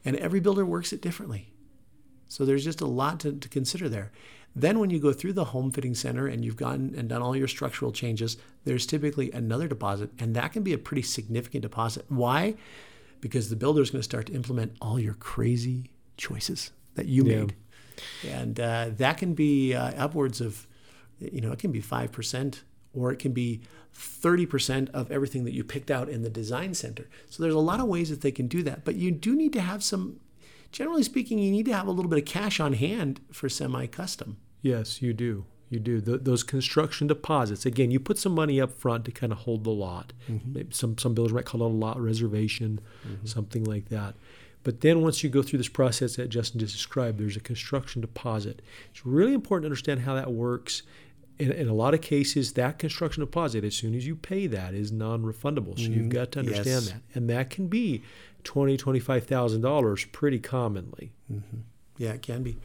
[0.05, 1.53] And every builder works it differently.
[2.29, 4.13] So there's just a lot to, to consider there.
[4.55, 7.35] Then, when you go through the home fitting center and you've gone and done all
[7.35, 12.05] your structural changes, there's typically another deposit, and that can be a pretty significant deposit.
[12.09, 12.55] Why?
[13.23, 17.25] Because the builder is going to start to implement all your crazy choices that you
[17.25, 17.37] Yeah.
[17.39, 17.55] made,
[18.29, 20.67] and uh, that can be uh, upwards of,
[21.19, 22.63] you know, it can be five percent,
[22.95, 23.61] or it can be
[23.93, 27.09] thirty percent of everything that you picked out in the design center.
[27.29, 29.53] So there's a lot of ways that they can do that, but you do need
[29.55, 30.21] to have some
[30.73, 34.39] generally speaking, you need to have a little bit of cash on hand for semi-custom.
[34.63, 35.45] Yes, you do.
[35.69, 36.01] You do.
[36.01, 37.65] Th those construction deposits.
[37.65, 40.13] Again, you put some money up front to kind of hold the lot.
[40.31, 40.53] Mm-hmm.
[40.53, 43.27] Maybe some some builders might call it a lot reservation, mm-hmm.
[43.27, 44.15] something like that.
[44.65, 48.01] But then once you go through this process that Justin just described, there's a construction
[48.03, 48.63] deposit.
[48.91, 50.83] It's really important to understand how that works.
[51.43, 54.75] In, in a lot of cases, that construction deposit, as soon as you pay that,
[54.75, 55.77] is non-refundable.
[55.77, 56.91] So you've got to understand Yes.
[56.93, 58.03] that, and that can be
[58.45, 61.13] twenty, twenty-five thousand dollars pretty commonly.
[61.99, 62.57] Yeah, it can be.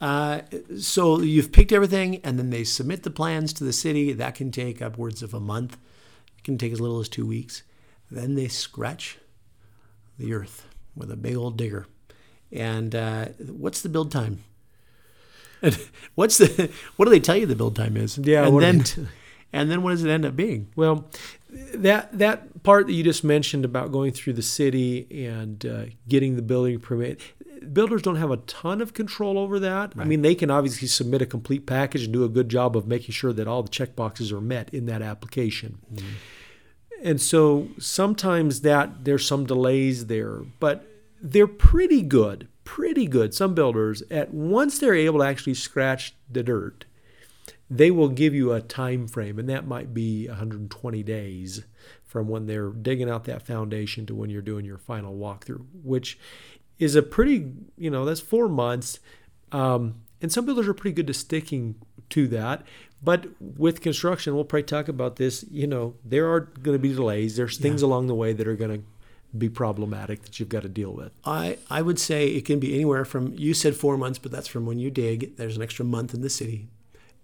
[0.00, 0.40] Uh,
[0.78, 4.12] so you've picked everything, and then they submit the plans to the city.
[4.12, 5.76] That can take upwards of a month.
[6.38, 7.62] It can take as little as two weeks.
[8.10, 9.18] Then they scratch
[10.18, 11.86] the earth with a big old digger.
[12.52, 14.44] And uh, what's the build time?
[15.64, 15.78] And
[16.14, 18.18] what's the what do they tell you the build time is?
[18.18, 19.06] Yeah, and then t-
[19.52, 20.68] and then what does it end up being?
[20.76, 21.10] Well,
[21.50, 26.36] that that part that you just mentioned about going through the city and uh, getting
[26.36, 27.20] the building permit,
[27.72, 29.92] builders don't have a ton of control over that.
[29.98, 32.86] I mean, they can obviously submit a complete package and do a good job of
[32.86, 35.78] making sure that all the check boxes are met in that application.
[37.02, 40.86] And so sometimes that there's some delays there, but
[41.20, 43.34] they're pretty good, pretty good.
[43.34, 46.84] Some builders at once they're able to actually scratch the dirt,
[47.70, 51.64] they will give you a time frame, and that might be 120 days
[52.04, 56.18] from when they're digging out that foundation to when you're doing your final walkthrough, which
[56.78, 59.00] is a pretty, you know, that's four months.
[59.52, 61.76] Um, and some builders are pretty good to sticking
[62.10, 62.64] to that.
[63.02, 65.44] But with construction, we'll probably talk about this.
[65.50, 67.36] You know, there are going to be delays.
[67.36, 68.86] There's things along the way that are going to
[69.36, 71.12] be problematic that you've got to deal with.
[71.24, 74.46] I, I would say it can be anywhere from you said four months, but that's
[74.48, 75.36] from when you dig.
[75.36, 76.68] There's an extra month in the city,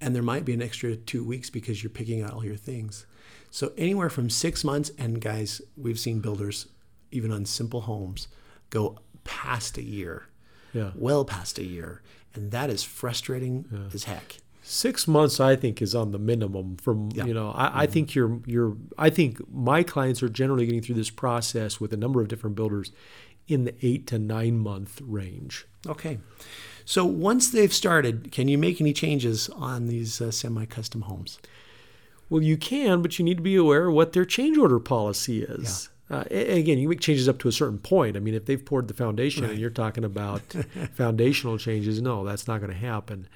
[0.01, 3.07] and there might be an extra two weeks because you're picking out all your things.
[3.51, 6.67] So anywhere from six months, and guys, we've seen builders
[7.13, 8.29] even on simple homes
[8.71, 10.27] go past a year,
[10.73, 10.91] Yeah.
[10.95, 12.03] well past a year,
[12.35, 14.39] and that is frustrating as heck.
[14.71, 16.77] Six months, I think, is on the minimum.
[16.77, 17.25] From Yeah.
[17.25, 18.77] you know, I, I think you're you're.
[18.97, 22.55] I think my clients are generally getting through this process with a number of different
[22.55, 22.93] builders
[23.49, 25.67] in the eight to nine month range.
[25.89, 26.19] Okay.
[26.85, 31.41] So once they've started, can you make any changes on these uh, semi-custom homes?
[32.29, 35.43] Well, you can, but you need to be aware of what their change order policy
[35.43, 35.89] is.
[36.09, 38.17] Uh, again, you make changes up to a certain point.
[38.17, 40.43] I mean, if they've poured the foundation and you're talking about
[40.95, 43.29] foundational changes, no, that's not going to happen.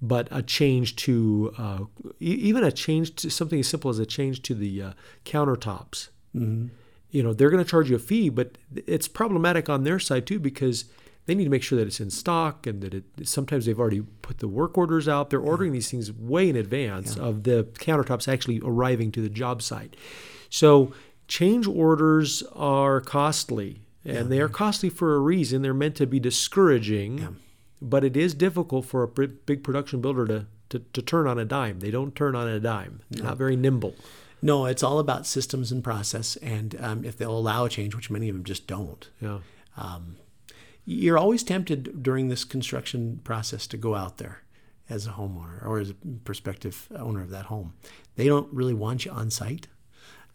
[0.00, 1.78] But a change to, uh,
[2.20, 4.92] even a change to something as simple as a change to the uh,
[5.24, 6.08] countertops,
[7.10, 10.26] you know, they're going to charge you a fee, but it's problematic on their side
[10.26, 10.84] too because
[11.26, 14.02] they need to make sure that it's in stock and that it sometimes they've already
[14.22, 15.30] put the work orders out.
[15.30, 19.62] They're ordering these things way in advance of the countertops actually arriving to the job
[19.62, 19.96] site.
[20.48, 20.92] So
[21.26, 25.60] change orders are costly and they are costly for a reason.
[25.60, 27.36] They're meant to be discouraging
[27.80, 31.44] but it is difficult for a big production builder to, to, to turn on a
[31.44, 33.94] dime they don't turn on a dime not very nimble
[34.40, 38.08] No, it's all about systems and process, and um, if they'll allow a change, which
[38.10, 39.08] many of them just don't.
[39.20, 39.40] yeah
[40.84, 44.42] You're always tempted during this construction process to go out there
[44.88, 47.74] as a homeowner or as a prospective owner of that home.
[48.16, 49.66] They don't really want you on site,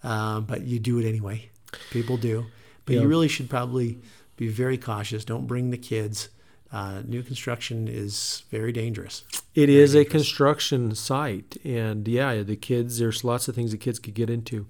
[0.04, 1.50] um, but you do it anyway.
[1.90, 2.46] People do,
[2.86, 3.02] but Yeah.
[3.02, 4.00] you really should probably
[4.38, 5.26] be very cautious.
[5.26, 6.30] Don't bring the kids.
[6.74, 9.24] Uh, new construction is very dangerous.
[9.54, 12.98] It is a construction site, and yeah, the kids.
[12.98, 14.66] There's lots of things the kids could get into.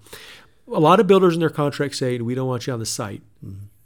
[0.67, 3.21] A lot of builders in their contracts say we don't want you on the site,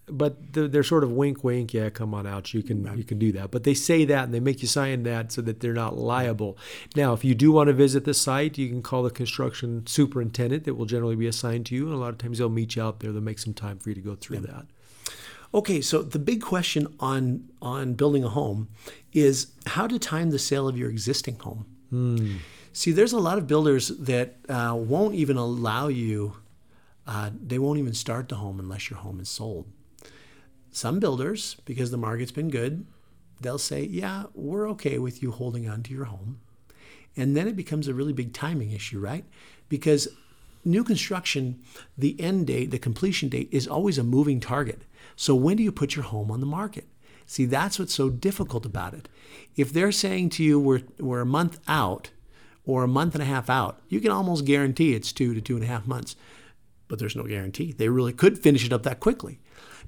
[0.07, 1.75] but they're, they're sort of wink, wink.
[1.75, 2.55] Yeah, come on out.
[2.55, 3.51] You can you can do that.
[3.51, 6.57] But they say that and they make you sign that so that they're not liable.
[6.95, 10.63] Now, if you do want to visit the site, you can call the construction superintendent
[10.63, 12.81] that will generally be assigned to you, and a lot of times they'll meet you
[12.81, 13.11] out there.
[13.11, 14.65] They'll make some time for you to go through that.
[15.53, 18.67] Okay, so the big question on on building a home
[19.13, 21.65] is how to time the sale of your existing home.
[22.73, 26.35] See, there's a lot of builders that uh, won't even allow you.
[27.07, 29.65] Uh, they won't even start the home unless your home is sold.
[30.71, 32.85] Some builders, because the market's been good,
[33.41, 36.39] they'll say, "Yeah, we're okay with you holding on to your home,"
[37.15, 39.25] and then it becomes a really big timing issue, right?
[39.69, 40.09] Because
[40.65, 41.59] new construction,
[41.97, 44.81] the end date, the completion date is always a moving target.
[45.17, 46.87] So when do you put your home on the market?
[47.25, 49.09] See, that's what's so difficult about it.
[49.57, 52.11] If they're saying to you, we're, we're a month out
[52.65, 55.55] or a month and a half out, you can almost guarantee it's two to two
[55.55, 56.15] and a half months.
[56.87, 57.73] But there's no guarantee.
[57.73, 59.39] They really could finish it up that quickly.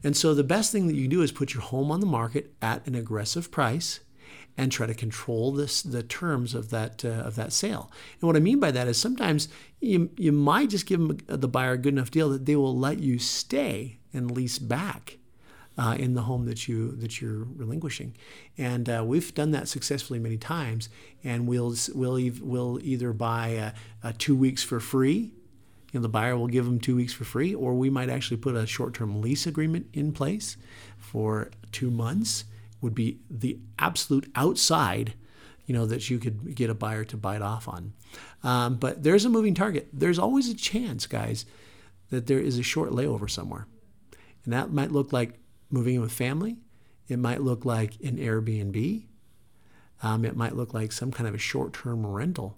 [0.04, 2.06] And so the best thing that you can do is put your home on the
[2.06, 4.00] market at an aggressive price
[4.58, 7.89] and try to control this the terms of that uh, of that sale.
[8.20, 9.48] And what I mean by that is sometimes
[9.80, 12.78] you you might just give them, the buyer a good enough deal that they will
[12.78, 15.18] let you stay and lease back
[15.80, 18.13] uh, in the home that you that you're relinquishing.
[18.58, 20.89] And uh, we've done that successfully many times.
[21.24, 23.74] And we'll we'll we'll either buy
[24.18, 25.34] two weeks for free.
[25.92, 28.38] You know, the buyer will give them two weeks for free, or we might actually
[28.38, 30.56] put a short-term lease agreement in place
[30.98, 32.44] for two months.
[32.82, 35.13] Would be the absolute outside,
[35.65, 37.94] you know, that you could get a buyer to bite off on.
[38.44, 39.89] Um, but there's a moving target.
[39.92, 41.46] There's always a chance, guys,
[42.10, 43.68] that there is a short layover somewhere.
[44.46, 45.38] And that might look like
[45.69, 46.58] moving in with family.
[47.08, 49.03] It might look like an Airbnb.
[50.01, 52.58] Um, it might look like some kind of a short term rental.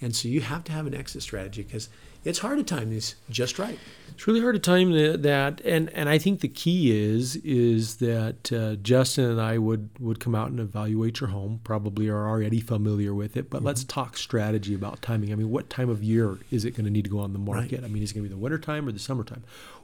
[0.00, 1.88] And so you have to have an exit strategy because
[2.24, 3.78] it's hard to time these just right.
[4.10, 8.52] It's really hard to time that, and and I think the key is is that
[8.52, 11.60] uh, Justin and I would would come out and evaluate your home.
[11.64, 13.68] Probably are already familiar with it, but mm-hmm.
[13.68, 15.32] let's talk strategy about timing.
[15.32, 17.38] I mean, what time of year is it going to need to go on the
[17.38, 17.80] market?
[17.80, 17.84] Right.
[17.84, 19.42] I mean, is it going to be the wintertime or the summertime?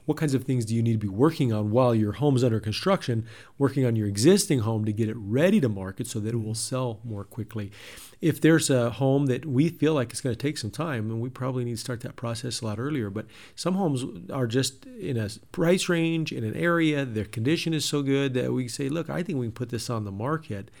[0.09, 2.59] What kinds of things do you need to be working on while your home's under
[2.59, 3.27] construction?
[3.59, 6.55] Working on your existing home to get it ready to market so that it will
[6.55, 7.71] sell more quickly.
[8.19, 11.21] If there's a home that we feel like it's going to take some time, and
[11.21, 13.11] we probably need to start that process a lot earlier.
[13.11, 17.85] But some homes are just in a price range in an area, their condition is
[17.85, 20.71] so good that we say, look, I think we can put this on the market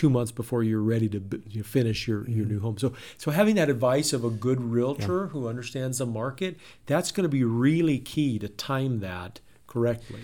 [0.00, 2.54] two months before you're ready to you know, finish your, your mm-hmm.
[2.54, 2.78] new home.
[2.78, 5.28] So, so having that advice of a good realtor yeah.
[5.28, 10.20] who understands the market, that's going to be really key to time that correctly.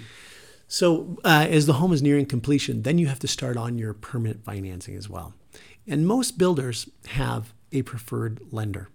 [0.66, 3.92] So, uh, as the home is nearing completion, then you have to start on your
[3.92, 5.34] permanent financing as well.
[5.86, 8.88] And most builders have a preferred lender.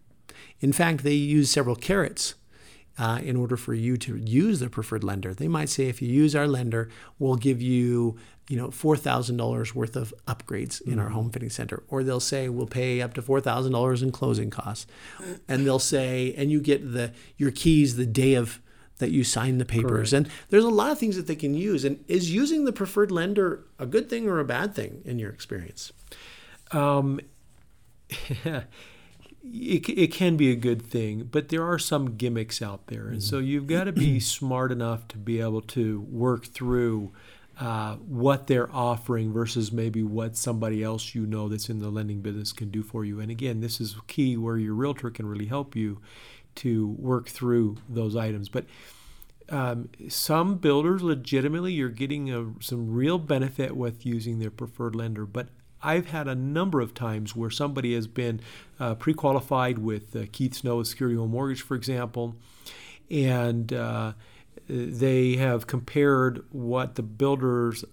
[0.62, 2.34] In fact, they use several carrots
[2.98, 5.34] uh, in order for you to use their preferred lender.
[5.34, 6.90] They might say, if you use our lender,
[7.20, 8.18] we'll give you,
[8.52, 11.00] you know, four thousand dollars worth of upgrades in mm-hmm.
[11.00, 14.12] our home fitting center, or they'll say we'll pay up to four thousand dollars in
[14.12, 14.86] closing costs,
[15.48, 18.60] and they'll say, and you get the your keys the day of
[18.98, 20.12] that you sign the papers.
[20.12, 20.28] Correct.
[20.28, 21.86] And there's a lot of things that they can use.
[21.86, 25.32] And is using the preferred lender a good thing or a bad thing in your
[25.32, 25.94] experience?
[26.72, 27.22] Um,
[28.10, 33.08] it, it can be a good thing, but there are some gimmicks out there.
[33.08, 37.12] And so you've got to be smart enough to be able to work through
[37.62, 42.20] uh, what they're offering versus maybe what somebody else you know that's in the lending
[42.20, 43.20] business can do for you.
[43.20, 46.02] And again, this is key where your realtor can really help you
[46.56, 48.50] to work through those items.
[48.50, 48.66] But
[49.50, 55.26] um, some builders legitimately you're getting a, some real benefit with using their preferred lender
[55.26, 55.50] but
[55.84, 58.40] I've had a number of times where somebody has been
[58.80, 62.36] uh, pre-qualified with uh, Keith Snow Security Home Mortgage, for example,
[63.10, 64.14] and uh,
[64.72, 67.84] they have compared what the builder's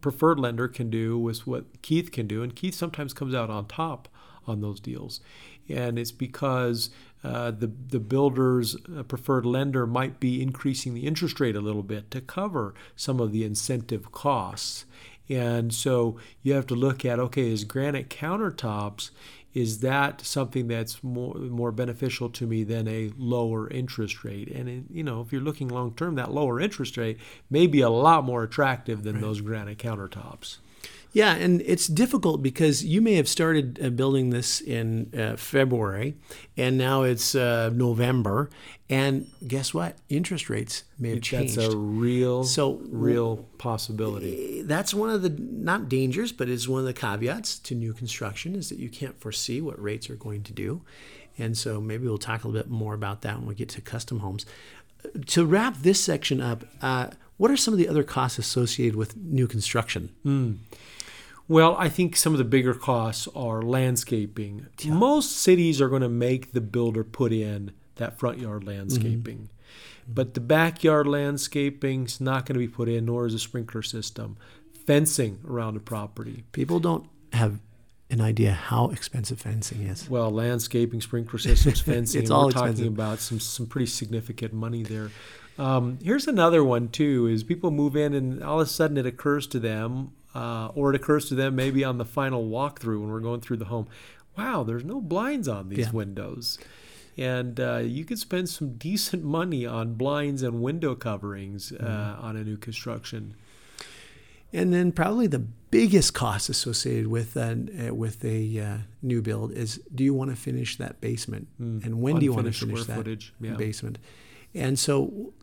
[0.00, 3.66] preferred lender can do with what Keith can do, and Keith sometimes comes out on
[3.66, 4.08] top
[4.46, 5.20] on those deals,
[5.68, 6.90] and it's because
[7.22, 11.82] uh, the the builder's uh, preferred lender might be increasing the interest rate a little
[11.84, 14.86] bit to cover some of the incentive costs,
[15.28, 19.10] and so you have to look at okay, is granite countertops
[19.54, 24.48] is that something that's more more beneficial to me than a lower interest rate?
[24.48, 27.18] And it, you know, if you're looking long term, that lower interest rate
[27.50, 29.22] may be a lot more attractive than right.
[29.22, 30.58] those granite countertops.
[31.12, 36.16] Yeah, and it's difficult because you may have started uh, building this in uh, February,
[36.56, 38.50] and now it's uh, November,
[38.90, 39.96] and guess what?
[40.10, 41.56] Interest rates may have changed.
[41.56, 44.60] That's a real, so real possibility.
[44.60, 47.94] Eh, that's one of the not dangers, but it's one of the caveats to new
[47.94, 50.82] construction is that you can't foresee what rates are going to do,
[51.38, 53.80] and so maybe we'll talk a little bit more about that when we get to
[53.80, 54.44] custom homes.
[55.26, 59.16] To wrap this section up, uh, what are some of the other costs associated with
[59.16, 60.10] new construction?
[60.26, 60.56] Mm.
[61.48, 64.66] Well, I think some of the bigger costs are landscaping.
[64.80, 64.92] Yeah.
[64.92, 69.36] Most cities are going to make the builder put in that front yard landscaping.
[69.38, 70.12] Mm-hmm.
[70.12, 73.82] But the backyard landscaping is not going to be put in, nor is a sprinkler
[73.82, 74.36] system.
[74.86, 76.44] Fencing around the property.
[76.52, 77.60] People don't have
[78.10, 80.08] an idea how expensive fencing is.
[80.08, 82.22] Well, landscaping, sprinkler systems, fencing.
[82.22, 82.76] it's all we're expensive.
[82.76, 85.10] talking about some some pretty significant money there.
[85.58, 89.06] Um, here's another one too: is people move in and all of a sudden it
[89.06, 93.10] occurs to them, uh, or it occurs to them maybe on the final walkthrough when
[93.10, 93.88] we're going through the home.
[94.36, 95.90] Wow, there's no blinds on these yeah.
[95.90, 96.58] windows,
[97.16, 102.24] and uh, you could spend some decent money on blinds and window coverings uh, mm.
[102.24, 103.34] on a new construction.
[104.52, 109.80] And then probably the biggest cost associated with uh, with a uh, new build is
[109.94, 111.84] do you want to finish that basement mm.
[111.84, 113.34] and when Unfinished do you want to finish that footage.
[113.40, 113.54] Yeah.
[113.54, 113.98] basement?
[114.54, 115.34] And so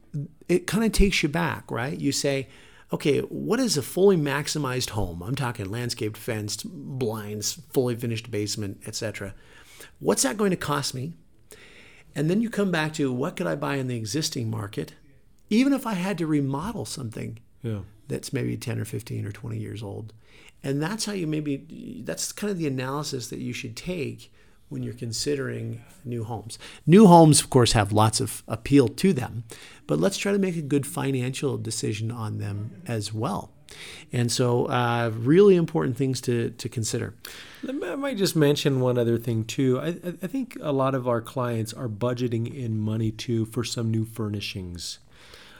[0.47, 1.99] it kind of takes you back, right?
[1.99, 2.47] You say,
[2.93, 5.21] okay, what is a fully maximized home?
[5.23, 9.33] I'm talking landscaped, fenced, blinds, fully finished basement, etc.
[9.99, 11.13] What's that going to cost me?
[12.15, 14.93] And then you come back to what could I buy in the existing market,
[15.49, 17.79] even if I had to remodel something yeah.
[18.07, 20.13] that's maybe 10 or 15 or 20 years old.
[20.63, 24.31] And that's how you maybe, that's kind of the analysis that you should take
[24.69, 26.57] when you're considering new homes.
[26.85, 29.43] New homes, of course, have lots of appeal to them,
[29.87, 33.51] but let's try to make a good financial decision on them as well.
[34.11, 37.15] And so, uh, really important things to, to consider.
[37.67, 39.79] I might just mention one other thing too.
[39.79, 43.89] I, I think a lot of our clients are budgeting in money too for some
[43.89, 44.99] new furnishings.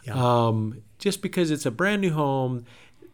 [0.04, 0.14] Yeah.
[0.14, 2.66] Um, just because it's a brand new home,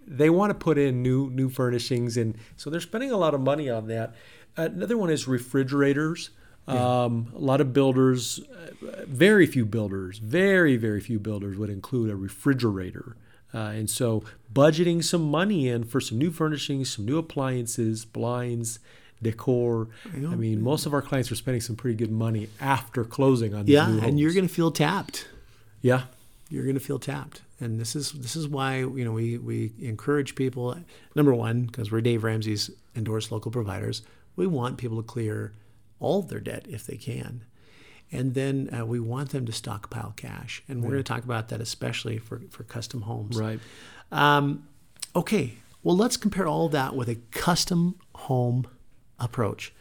[0.06, 3.39] they want to put in new new furnishings, and so they're spending a lot of
[3.39, 4.14] money on that.
[4.58, 6.30] Another one is refrigerators.
[6.68, 12.10] Um, a lot of builders, uh, very few builders, very very few builders would include
[12.10, 13.18] a refrigerator.
[13.54, 14.24] Uh, and so,
[14.54, 18.80] budgeting some money in for some new furnishings, some new appliances, blinds,
[19.22, 19.89] decor.
[20.14, 23.68] I, mean, most of our clients are spending some pretty good money after closing on
[23.68, 25.28] Yeah, and you're going to feel tapped.
[25.82, 26.04] yeah,
[26.49, 29.74] You're going to feel tapped, and this is this is why you know we we
[29.82, 30.78] encourage people.
[31.16, 34.02] Number one, because we're Dave Ramsey's endorsed local providers,
[34.42, 35.54] we want people to clear
[36.00, 37.44] all of their debt if they can.
[38.12, 40.64] And then uh, we want them to stockpile cash.
[40.68, 43.38] And we're going to talk about that especially for, for custom homes.
[43.38, 43.60] right.
[44.12, 44.68] Um,
[45.16, 48.66] okay, well, let's compare all that with a custom home
[49.20, 49.74] approach.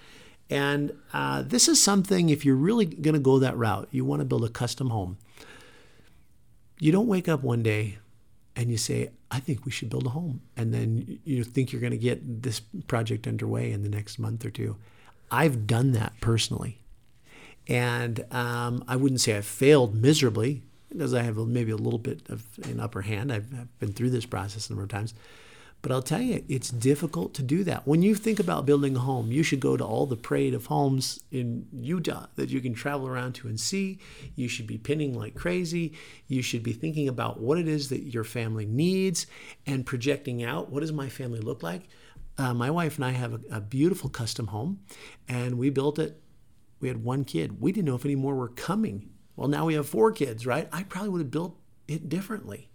[0.51, 4.21] And uh, this is something, if you're really going to go that route, you want
[4.21, 5.17] to build a custom home.
[6.79, 7.97] You don't wake up one day
[8.55, 10.41] and you say, I think we should build a home.
[10.57, 14.45] And then you think you're going to get this project underway in the next month
[14.45, 14.76] or two.
[15.31, 16.78] I've done that personally.
[17.68, 22.22] And um, I wouldn't say I've failed miserably because I have maybe a little bit
[22.28, 23.33] of an upper hand.
[23.33, 25.14] I've, I've been through this process a number of times.
[25.83, 27.87] But I'll tell you, it's difficult to do that.
[27.87, 30.66] When you think about building a home, you should go to all the parade of
[30.66, 33.99] homes in Utah that you can travel around to and see.
[34.35, 35.95] You should be pinning like crazy.
[36.26, 39.26] You should be thinking about what it is that your family needs
[39.66, 41.89] and projecting out what does my family look like.
[42.37, 44.81] Uh, my wife and I have a, a beautiful custom home,
[45.28, 46.20] and we built it.
[46.81, 47.61] We had one kid.
[47.61, 49.11] We didn't know if any more were coming.
[49.37, 50.68] Well, now we have four kids, right?
[50.72, 51.59] I probably would have built
[51.89, 52.70] it differently.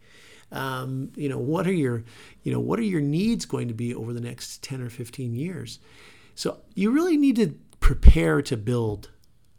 [0.55, 2.03] Um, you know, what are your,
[2.43, 5.33] you know, what are your needs going to be over the next 10 or 15
[5.33, 5.79] years?
[6.33, 9.09] So you really need to prepare to build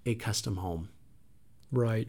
[0.05, 0.89] a custom home.
[1.73, 2.09] Right.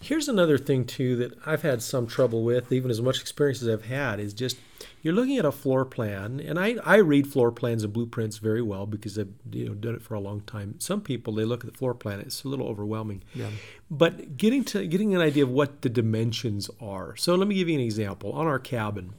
[0.00, 3.68] Here's another thing too that I've had some trouble with, even as much experience as
[3.68, 4.58] I've had, is just
[5.02, 8.62] you're looking at a floor plan, and I, I read floor plans and blueprints very
[8.62, 10.74] well because I've you know done it for a long time.
[10.78, 13.22] Some people they look at the floor plan, it's a little overwhelming.
[13.34, 13.50] Yeah.
[13.90, 17.16] But getting to getting an idea of what the dimensions are.
[17.16, 18.32] So let me give you an example.
[18.32, 19.14] On our cabin,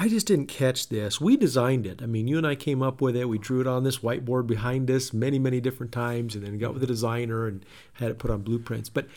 [0.00, 1.20] I just didn't catch this.
[1.20, 2.00] We designed it.
[2.00, 3.28] I mean, you and I came up with it.
[3.28, 6.72] We drew it on this whiteboard behind us many, many different times, and then got
[6.72, 8.88] with the designer and had it put on blueprints.
[8.88, 9.08] But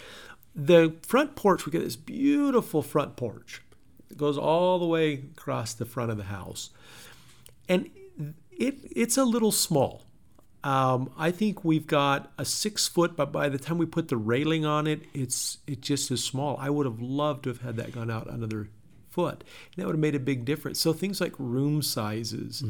[0.55, 3.61] the front porch, we got this beautiful front porch.
[4.09, 6.71] It goes all the way across the front of the house,
[7.69, 7.87] and
[8.49, 10.01] it it's a little small.
[10.63, 14.17] Um, I think we've got a six foot, but by the time we put the
[14.17, 16.57] railing on it, it's it just is small.
[16.59, 18.69] I would have loved to have had that gone out another
[19.11, 19.43] foot.
[19.43, 20.79] And that would have made a big difference.
[20.79, 22.63] So things like room sizes,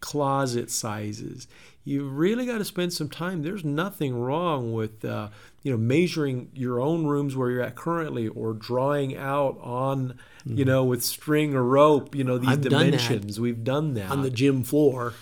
[0.00, 1.46] closet sizes,
[1.84, 3.42] you really got to spend some time.
[3.42, 5.28] There's nothing wrong with uh,
[5.62, 10.64] you know measuring your own rooms where you're at currently, or drawing out on you
[10.64, 12.14] know with string or rope.
[12.14, 13.38] You know these I've done dimensions.
[13.38, 15.12] We've done that On the gym floor,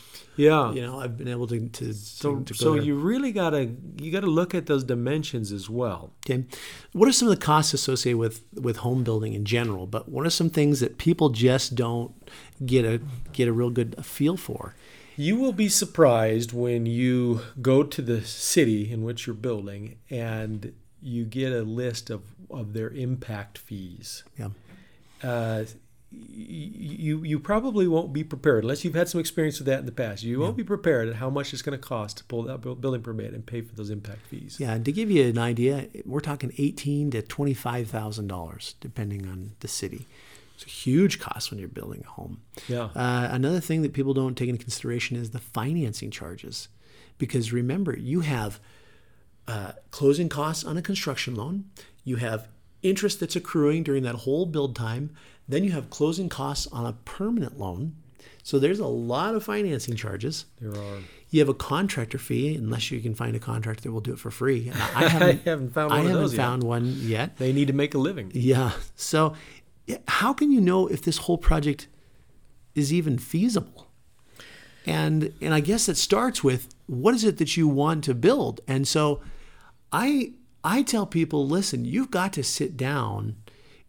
[0.42, 0.72] yeah.
[0.72, 3.70] you know, I've been able to to, So, to so you really gotta
[4.00, 6.12] you gotta look at those dimensions as well.
[6.24, 6.44] Okay.
[6.92, 9.86] What are some of the costs associated with with home building in general?
[9.86, 12.12] But what are some things that people just don't
[12.64, 13.00] get a
[13.32, 14.74] get a real good feel for?
[15.16, 20.72] You will be surprised when you go to the city in which you're building and
[21.02, 24.24] you get a list of, of their impact fees.
[24.38, 24.48] Yeah.
[25.22, 25.64] Uh,
[26.14, 29.92] you you probably won't be prepared unless you've had some experience with that in the
[29.92, 30.22] past.
[30.22, 33.02] You won't be prepared at how much it's going to cost to pull that building
[33.02, 34.56] permit and pay for those impact fees.
[34.58, 38.74] Yeah, and to give you an idea, we're talking eighteen to twenty five thousand dollars,
[38.80, 40.06] depending on the city.
[40.54, 42.42] It's a huge cost when you're building a home.
[42.68, 42.90] Yeah.
[42.94, 46.68] Uh, another thing that people don't take into consideration is the financing charges,
[47.18, 48.60] because remember, you have
[49.48, 51.64] uh, closing costs on a construction loan,
[52.04, 52.48] you have
[52.82, 55.10] interest that's accruing during that whole build time,
[55.52, 57.94] then you have closing costs on a permanent loan.
[58.42, 60.46] So there's a lot of financing charges.
[60.60, 60.98] There are.
[61.30, 64.18] You have a contractor fee, unless you can find a contractor that will do it
[64.18, 64.70] for free.
[64.74, 64.74] I
[65.04, 66.58] I haven't, haven't found I one of haven't those yet.
[66.58, 67.36] one yet.
[67.36, 68.32] They need to make a living.
[68.34, 68.72] Yeah.
[68.96, 69.34] So,
[70.08, 71.86] how can you know if this whole project
[72.74, 73.88] is even feasible?
[74.86, 78.60] And and I guess it starts with what is it that you want to build?
[78.66, 79.20] And so,
[79.92, 80.32] I
[80.64, 83.36] I tell people, listen, you've got to sit down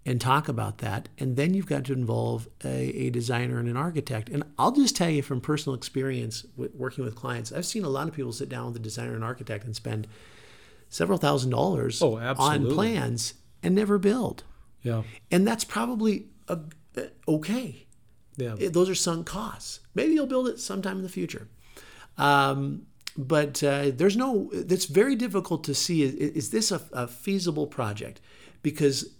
[0.05, 2.67] and talk about that, and then you've got to involve a,
[3.05, 4.27] a designer and an architect.
[4.29, 7.89] And I'll just tell you from personal experience with working with clients, I've seen a
[7.89, 10.07] lot of people sit down with a designer and architect and spend
[10.89, 13.33] several thousand dollars Oh, on plans
[13.63, 14.43] and never build
[14.81, 15.03] Yeah.
[15.31, 16.59] and that's probably a,
[17.27, 17.87] okay.
[18.35, 18.55] Yeah.
[18.59, 19.79] It- those are sunk costs.
[19.95, 21.47] Maybe you'll build it sometime in the future,
[22.17, 22.87] um,
[23.17, 24.49] but uh, there's no.
[24.51, 26.01] It's very difficult to see.
[26.03, 28.19] Is, is this a, a feasible project?
[28.63, 29.13] Because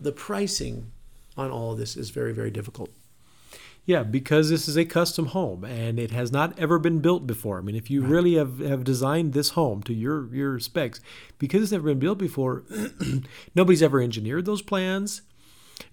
[0.00, 0.90] the pricing
[1.36, 2.90] on all of this is very very difficult.
[3.86, 7.58] Yeah, because this is a custom home and it has not ever been built before.
[7.58, 11.00] I mean, if you really have, have designed this home to your your specs,
[11.38, 12.64] because it's never been built before,
[13.54, 15.22] nobody's ever engineered those plans.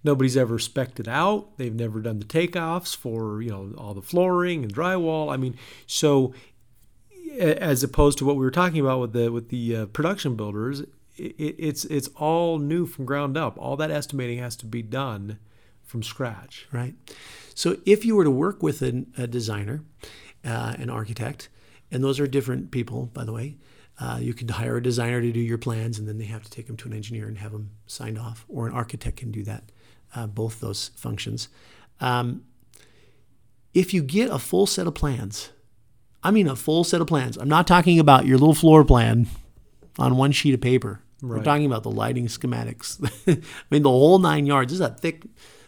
[0.03, 1.57] Nobody's ever spec'd it out.
[1.57, 5.33] They've never done the takeoffs for you know all the flooring and drywall.
[5.33, 6.33] I mean, so
[7.39, 10.83] as opposed to what we were talking about with the with the uh, production builders,
[11.17, 13.57] it, it's it's all new from ground up.
[13.57, 15.39] All that estimating has to be done
[15.83, 16.67] from scratch.
[16.71, 16.93] right?
[17.55, 19.83] So if you were to work with an, a designer,
[20.45, 21.49] uh, an architect,
[21.89, 23.57] and those are different people, by the way,
[23.99, 26.51] uh, you could hire a designer to do your plans, and then they have to
[26.51, 29.43] take them to an engineer and have them signed off, or an architect can do
[29.43, 29.71] that,
[30.13, 31.47] uh, both those functions.
[31.99, 32.43] Um,
[33.73, 35.49] if you get a full set of plans,
[36.21, 37.37] I mean a full set of plans.
[37.37, 39.27] I'm not talking about your little floor plan
[39.97, 41.01] on one sheet of paper.
[41.21, 42.99] We're talking about the lighting schematics.
[43.27, 43.41] I
[43.71, 44.71] mean the whole nine yards.
[44.71, 45.23] This is a thick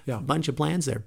[0.06, 0.18] Yeah.
[0.20, 1.04] bunch of plans there.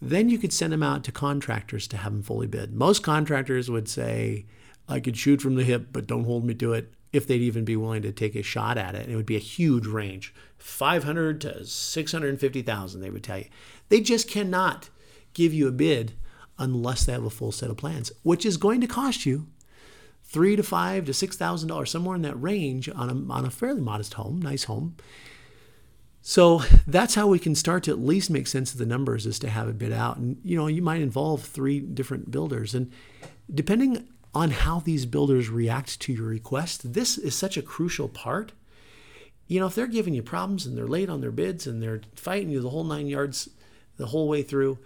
[0.00, 2.74] Then you could send them out to contractors to have them fully bid.
[2.74, 4.46] Most contractors would say,
[4.88, 6.92] I could shoot from the hip, but don't hold me to it.
[7.12, 9.36] If they'd even be willing to take a shot at it, and it would be
[9.36, 13.46] a huge range 500 to 650,000, they would tell you.
[13.88, 14.90] They just cannot
[15.32, 16.12] give you a bid
[16.58, 19.46] unless they have a full set of plans, which is going to cost you
[20.26, 23.50] three to five to six thousand dollars, somewhere in that range on a, on a
[23.50, 24.96] fairly modest home, nice home.
[26.22, 29.38] So that's how we can start to at least make sense of the numbers is
[29.38, 30.16] to have it bid out.
[30.16, 32.74] And you know, you might involve three different builders.
[32.74, 32.90] And
[33.52, 38.52] depending on how these builders react to your request, this is such a crucial part.
[39.46, 42.00] You know, if they're giving you problems and they're late on their bids and they're
[42.16, 43.48] fighting you the whole nine yards
[43.96, 44.78] the whole way through,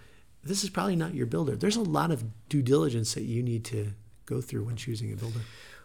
[0.43, 1.55] this is probably not your builder.
[1.55, 3.93] There's a lot of due diligence that you need to
[4.25, 5.41] go through when choosing a builder.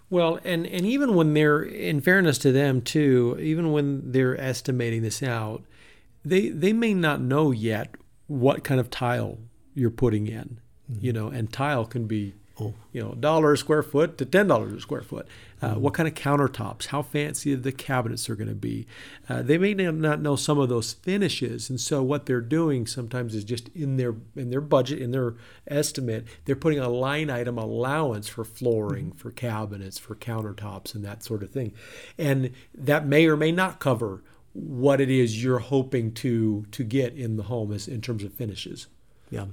[0.09, 5.03] Well, and and even when they're, in fairness to them too, even when they're estimating
[5.03, 5.65] this out,
[6.25, 7.95] they they may not know yet
[8.29, 9.39] what kind of tile
[9.75, 10.61] you're putting in.
[10.89, 11.23] You mm-hmm.
[11.23, 12.35] know, and tile can be.
[12.59, 15.27] You know, a dollar a square foot to ten dollars a square foot.
[15.61, 16.87] Uh, What kind of countertops?
[16.87, 18.87] How fancy the cabinets are going to be?
[19.29, 23.35] Uh, they may not know some of those finishes, and so what they're doing sometimes
[23.35, 25.35] is just in their in their budget, in their
[25.67, 31.23] estimate, they're putting a line item allowance for flooring, for cabinets, for countertops, and that
[31.23, 31.73] sort of thing,
[32.17, 34.23] and that may or may not cover
[34.55, 38.33] what it is you're hoping to to get in the home as in terms of
[38.33, 38.87] finishes.
[39.31, 39.47] Yeah.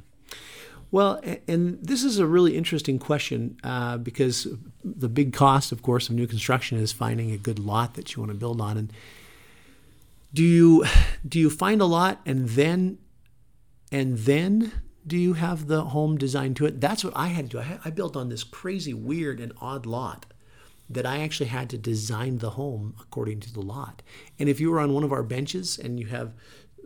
[0.93, 4.47] Well, and this is a really interesting question uh, because
[4.83, 8.21] the big cost, of course, of new construction is finding a good lot that you
[8.21, 8.77] want to build on.
[8.77, 8.93] And
[10.35, 10.85] do you
[11.27, 12.99] do you find a lot and then
[13.91, 14.71] and then
[15.07, 16.79] do you have the home designed to it?
[16.79, 17.59] That's what I had to do.
[17.59, 20.27] I, I built on this crazy, weird, and odd lot
[20.91, 24.03] that I actually had to design the home according to the lot.
[24.37, 26.33] And if you were on one of our benches and you have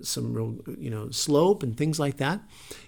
[0.02, 2.42] some real, you know, slope and things like that,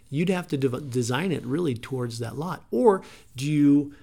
[0.09, 2.65] you'd have to dev- design it really towards that lot.
[2.71, 3.01] Or
[3.35, 3.93] do you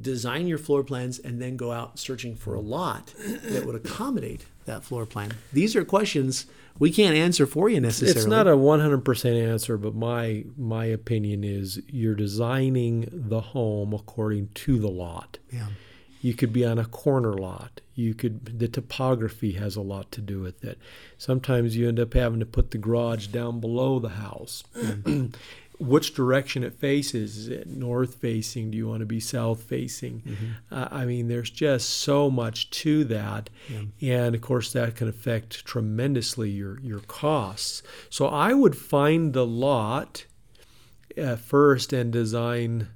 [0.00, 3.12] design your floor plans and then go out searching for a lot
[3.44, 5.32] that would accommodate that floor plan?
[5.52, 6.46] These are questions
[6.78, 8.18] we can't answer for you necessarily.
[8.18, 14.48] It's not a 100% answer, but my my opinion is you're designing the home according
[14.54, 15.38] to the lot.
[15.52, 15.66] yeah.
[16.22, 17.80] You could be on a corner lot.
[17.94, 20.78] You could the topography has a lot to do with it.
[21.18, 24.64] Sometimes you end up having to put the garage down below the house.
[25.78, 27.36] Which direction it faces?
[27.36, 28.70] Is it north facing?
[28.70, 30.22] Do you want to be south facing?
[30.70, 33.50] Uh, I mean, there's just so much to that,
[34.00, 37.82] and of course that can affect tremendously your your costs.
[38.10, 40.24] So I would find the lot
[41.18, 42.88] uh, first and design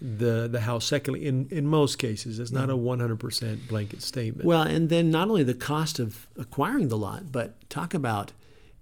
[0.00, 4.46] the the house secondly in in most cases it's not a 100% blanket statement.
[4.46, 8.32] Well, and then not only the cost of acquiring the lot, but talk about,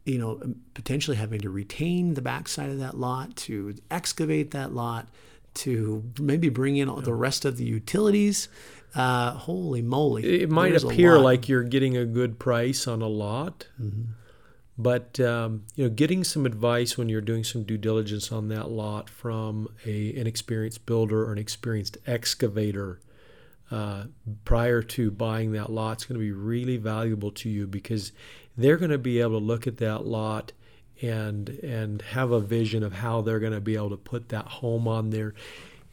[0.04, 0.40] you know,
[0.74, 5.08] potentially having to retain the backside of that lot, to excavate that lot,
[5.54, 8.48] to maybe bring in all the rest of the utilities.
[8.94, 10.42] Uh, holy moly!
[10.42, 13.66] it might appear like you're getting a good price on a lot
[14.78, 18.70] but um, you know getting some advice when you're doing some due diligence on that
[18.70, 23.00] lot from a an experienced builder or an experienced excavator
[23.70, 24.04] uh,
[24.44, 28.12] prior to buying that lot is going to be really valuable to you because
[28.56, 30.52] they're going to be able to look at that lot
[31.02, 34.46] and and have a vision of how they're going to be able to put that
[34.46, 35.34] home on there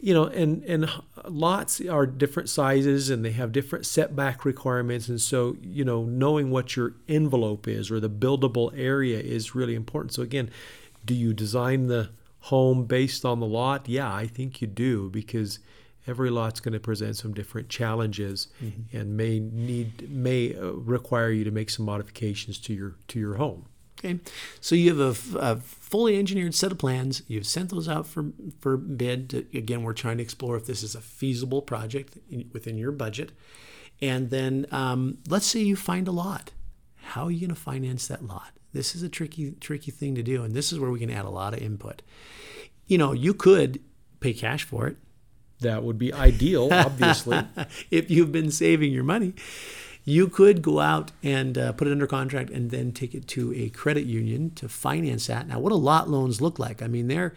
[0.06, 0.88] you know and and
[1.28, 5.10] lots are different sizes and they have different setback requirements.
[5.10, 9.74] And so you know knowing what your envelope is or the buildable area is really
[9.74, 10.14] important.
[10.14, 10.52] So again
[11.04, 12.10] do you design the
[12.52, 13.90] home based on the lot?
[13.90, 15.58] Yeah i think you do because
[16.08, 18.48] every lot's going to present some different challenges
[18.94, 23.36] and may need may uh, require you to make some modifications to your to your
[23.36, 23.66] home
[24.06, 24.20] Okay,
[24.62, 27.24] so you have a fully engineered set of plans.
[27.28, 28.26] You've sent those out for
[28.60, 29.30] for bid.
[29.32, 32.92] To, again, we're trying to explore if this is a feasible project in, within your
[32.92, 33.32] budget.
[34.02, 36.52] And then um, let's say you find a lot.
[36.98, 38.52] How are you going to finance that lot?
[38.74, 41.26] This is a tricky tricky thing to do, and this is where we can add
[41.26, 42.02] a lot of input.
[42.86, 43.82] You know, you could
[44.20, 44.98] pay cash for it
[45.62, 47.42] That would be ideal, obviously.
[47.90, 49.34] if you've been saving your money.
[50.06, 53.54] You could go out and uh, put it under contract and then take it to
[53.56, 55.48] a credit union to finance that.
[55.48, 56.82] Now, what do lot loans look like?
[56.82, 57.34] I mean, they're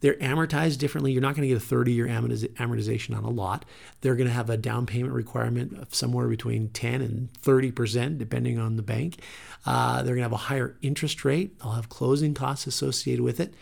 [0.00, 1.12] they're amortized differently.
[1.12, 3.64] You're not going to get a 30 year amortization on a lot.
[4.00, 8.18] They're going to have a down payment requirement of somewhere between 10 and 30 percent,
[8.18, 9.18] depending on the bank.
[9.66, 11.58] Uh, they're going to have a higher interest rate.
[11.60, 13.54] They'll have closing costs associated with it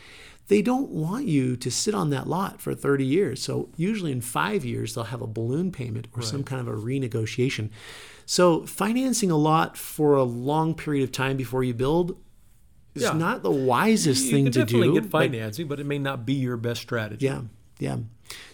[0.50, 3.40] they don't want you to sit on that lot for 30 years.
[3.40, 6.28] So usually in five years, they'll have a balloon payment or right.
[6.28, 7.70] some kind of a renegotiation.
[8.30, 12.16] So financing a lot for a long period of time before you build
[12.94, 13.12] is yeah.
[13.12, 14.60] not the wisest you thing to do.
[14.60, 17.26] You definitely get financing, but, but, it may not be your best strategy.
[17.26, 17.40] Yeah,
[17.80, 17.96] yeah.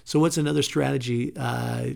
[0.03, 1.89] So what's another strategy uh,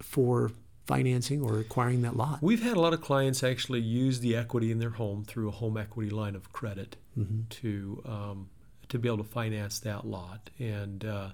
[0.00, 0.50] for
[0.86, 2.38] financing or acquiring that lot?
[2.40, 5.52] We've had a lot of clients actually use the equity in their home through a
[5.52, 7.40] home equity line of credit mm-hmm.
[7.50, 8.48] to um,
[8.88, 11.28] to be able to finance that lot, and uh,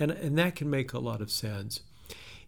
[0.00, 1.82] and and that can make a lot of sense.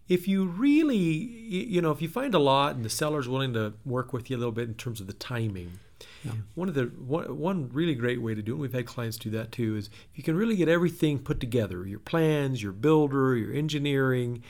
[0.08, 3.74] If you really, you know, if you find a lot and the seller's willing to
[3.84, 5.78] work with you a little bit in terms of the timing,
[6.22, 6.32] yeah.
[6.54, 9.16] one of the one, one really great way to do it, and we've had clients
[9.16, 13.36] do that too, is you can really get everything put together, your plans, your builder,
[13.36, 14.42] your engineering,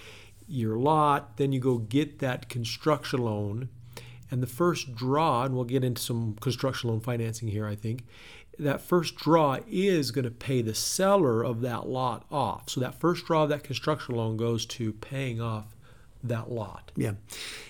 [0.49, 3.69] your lot, then you go get that construction loan.
[4.31, 8.05] And the first draw, and we'll get into some construction loan financing here, I think,
[8.59, 12.71] that first draw is going to pay the seller of that lot off.
[12.71, 15.75] So that first draw of that construction loan goes to paying off
[16.23, 16.91] that lot.
[16.97, 17.13] Yeah.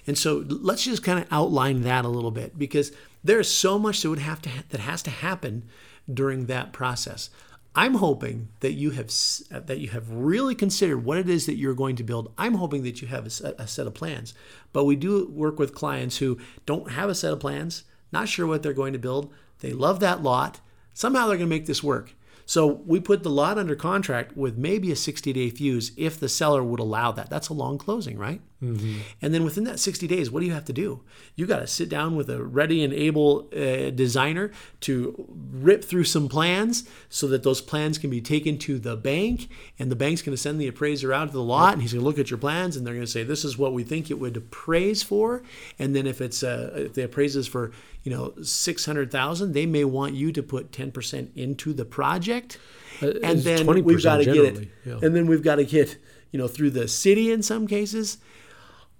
[0.06, 4.02] And so let's just kind of outline that a little bit because there's so much
[4.02, 5.64] that would have to ha- that has to happen
[6.12, 7.30] during that process.
[7.76, 9.10] I'm hoping that you have
[9.52, 12.32] uh, that you have really considered what it is that you're going to build.
[12.38, 14.34] I'm hoping that you have a a set of plans.
[14.72, 18.46] But we do work with clients who don't have a set of plans, not sure
[18.46, 19.32] what they're going to build.
[19.58, 20.60] They love that lot
[20.94, 22.14] Somehow they're going to make this work.
[22.46, 26.28] So we put the lot under contract with maybe a 60 day fuse if the
[26.28, 27.30] seller would allow that.
[27.30, 28.40] That's a long closing, right?
[28.64, 29.00] Mm-hmm.
[29.20, 31.02] And then within that 60 days, what do you have to do?
[31.36, 36.04] You got to sit down with a ready and able uh, designer to rip through
[36.04, 39.48] some plans so that those plans can be taken to the bank.
[39.78, 42.02] And the bank's going to send the appraiser out to the lot and he's going
[42.02, 44.10] to look at your plans and they're going to say, this is what we think
[44.10, 45.42] it would appraise for.
[45.78, 50.14] And then if it's uh, if the appraises for you know 600,000, they may want
[50.14, 52.58] you to put 10% into the project.
[53.02, 54.68] Uh, and then we've got to get it.
[54.84, 54.98] Yeah.
[55.02, 55.98] And then we've got to get
[56.30, 58.18] you know through the city in some cases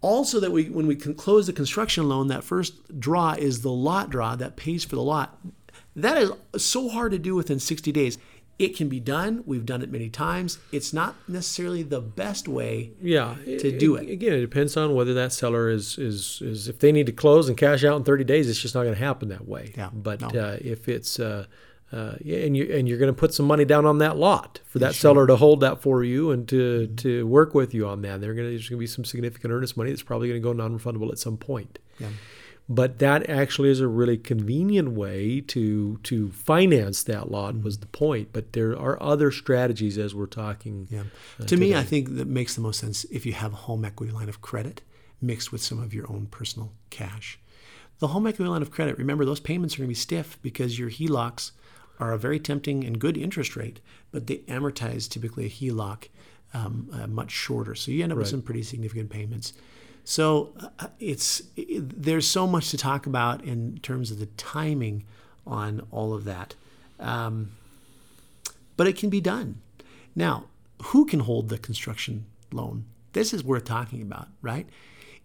[0.05, 3.71] also that we when we can close the construction loan that first draw is the
[3.71, 5.39] lot draw that pays for the lot.
[5.97, 8.19] That is so hard to do within 60 days.
[8.59, 9.43] It can be done.
[9.47, 10.59] We've done it many times.
[10.71, 14.11] It's not necessarily the best way yeah to do it.
[14.11, 17.49] again it depends on whether that seller is is is if they need to close
[17.49, 19.73] and cash out in 30 days it's just not going to happen that way.
[19.77, 20.29] Yeah but no.
[20.29, 21.47] uh, if it's uh,
[21.95, 24.81] uh, and you and you're going to put some money down on that lot for
[24.81, 25.15] that sure.
[25.15, 26.95] seller to hold that for you and to mm-hmm.
[26.97, 28.21] to work with you on that.
[28.21, 31.13] To there's going to be some significant earnest money that's probably going to go non-refundable
[31.13, 31.79] at some point.
[32.01, 32.09] Yeah.
[32.69, 37.63] But that actually is a really convenient way to to finance that lot mm-hmm.
[37.63, 38.31] was the point.
[38.33, 40.89] But there are other strategies as we're talking.
[40.91, 41.01] Yeah.
[41.39, 41.61] Uh, to today.
[41.61, 44.29] me, I think that makes the most sense if you have a home equity line
[44.29, 44.83] of credit
[45.23, 47.39] mixed with some of your own personal cash.
[48.01, 50.77] The home equity line of credit, remember those payments are going to be stiff because
[50.77, 51.53] your HELOCs
[51.99, 53.81] are a very tempting and good interest rate,
[54.11, 56.09] but they amortize typically a HELOC
[56.53, 57.75] um, uh, much shorter.
[57.75, 58.23] So you end up right.
[58.23, 59.53] with some pretty significant payments.
[60.05, 65.05] So uh, it's it, there's so much to talk about in terms of the timing
[65.47, 66.55] on all of that,
[67.01, 67.53] um,
[68.77, 69.61] but it can be done.
[70.15, 70.45] Now,
[70.83, 72.85] who can hold the construction loan?
[73.13, 74.67] This is worth talking about, right?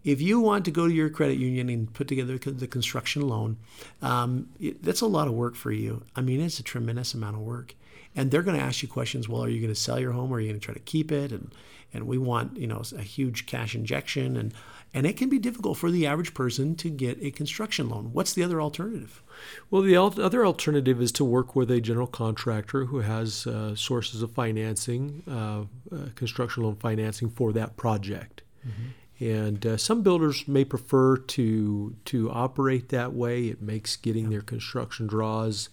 [0.04, 3.58] If you want to go to your credit union and put together the construction loan,
[4.02, 6.04] um, it, that's a lot of work for you.
[6.16, 7.76] I mean, it's a tremendous amount of work.
[8.16, 9.30] And they're going to ask you questions.
[9.30, 10.80] Well, are you going to sell your home or are you going to try to
[10.80, 11.32] keep it?
[11.32, 11.54] And
[11.94, 14.54] and we want you know a huge cash injection and
[14.94, 18.10] and it can be difficult for the average person to get a construction loan.
[18.12, 19.22] What's the other alternative?
[19.70, 24.24] Well, the other alternative is to work with a general contractor who has uh, sources
[24.24, 28.42] of financing, uh, uh, construction loan financing for that project.
[28.68, 28.88] Mm-hmm.
[29.20, 33.46] And uh, some builders may prefer to to operate that way.
[33.46, 35.70] It makes getting their construction draws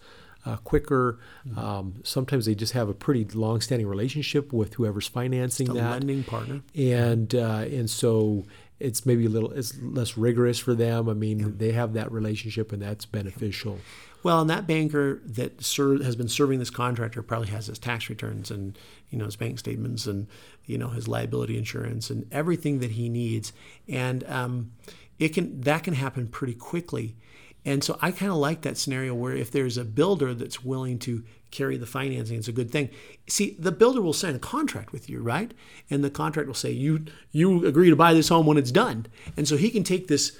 [0.47, 1.19] uh, quicker.
[1.47, 1.59] Mm-hmm.
[1.59, 6.25] Um, sometimes they just have a pretty long-standing relationship with whoever's financing the that lending
[6.25, 8.45] partner, and uh, and so
[8.79, 11.09] it's maybe a little it's less rigorous for them.
[11.09, 13.79] I mean, they have that relationship, and that's beneficial.
[14.23, 18.09] Well, and that banker that ser- has been serving this contractor probably has his tax
[18.09, 18.77] returns and
[19.11, 20.27] you know his bank statements and
[20.65, 23.53] you know his liability insurance and everything that he needs,
[23.89, 24.73] and um,
[25.19, 27.17] it can that can happen pretty quickly.
[27.65, 31.01] And so I kind of like that scenario where if there's a builder that's willing
[31.01, 32.91] to carry the financing, it's a good thing.
[33.29, 35.53] See, the builder will sign a contract with you, right?
[35.91, 39.07] And the contract will say you you agree to buy this home when it's done.
[39.37, 40.39] And so he can take this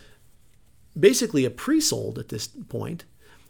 [0.99, 3.05] basically a pre-sold at this point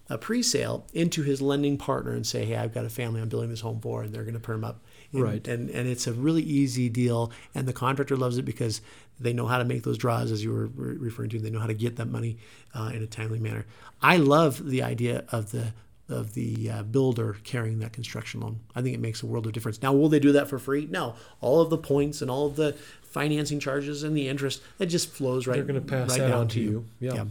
[0.08, 3.50] a pre-sale into his lending partner and say, "Hey, I've got a family I'm building
[3.50, 5.46] this home for, and they're going to perm up." And, Right.
[5.48, 8.80] And and it's a really easy deal, and the contractor loves it because
[9.18, 11.38] they know how to make those draws, as you were re- referring to.
[11.38, 12.38] They know how to get that money
[12.74, 13.64] uh, in a timely manner.
[14.02, 15.72] I love the idea of the
[16.08, 18.60] of the uh, builder carrying that construction loan.
[18.74, 19.82] I think it makes a world of difference.
[19.82, 20.86] Now, will they do that for free?
[20.88, 21.14] No.
[21.40, 25.10] All of the points and all of the financing charges and the interest that just
[25.10, 25.54] flows right.
[25.54, 26.84] They're going to pass right that down on to you.
[27.00, 27.14] Yeah.
[27.14, 27.24] yeah.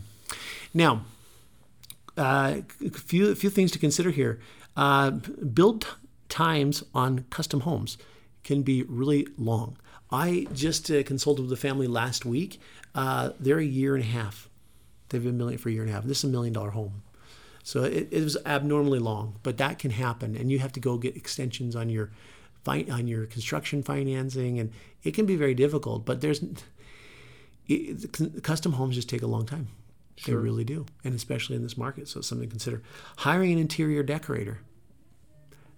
[0.73, 1.05] Now,
[2.17, 4.39] uh, a few a few things to consider here.
[4.75, 5.95] Uh, build
[6.29, 7.97] times on custom homes
[8.43, 9.77] can be really long.
[10.11, 12.59] I just uh, consulted with a family last week.
[12.93, 14.49] Uh, they're a year and a half.
[15.09, 16.03] They've been building for a year and a half.
[16.03, 17.03] This is a million dollar home.
[17.63, 20.97] So it, it was abnormally long, but that can happen, and you have to go
[20.97, 22.11] get extensions on your
[22.67, 24.71] on your construction financing, and
[25.03, 26.05] it can be very difficult.
[26.05, 26.43] But there's
[27.67, 29.67] it, custom homes just take a long time.
[30.25, 32.07] They really do, and especially in this market.
[32.07, 32.83] So it's something to consider.
[33.17, 34.59] Hiring an interior decorator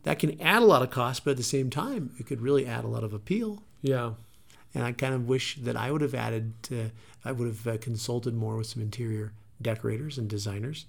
[0.04, 2.66] that can add a lot of cost, but at the same time, it could really
[2.66, 3.64] add a lot of appeal.
[3.82, 4.12] Yeah.
[4.74, 6.90] And I kind of wish that I would have added, uh,
[7.26, 10.86] I would have uh, consulted more with some interior decorators and designers.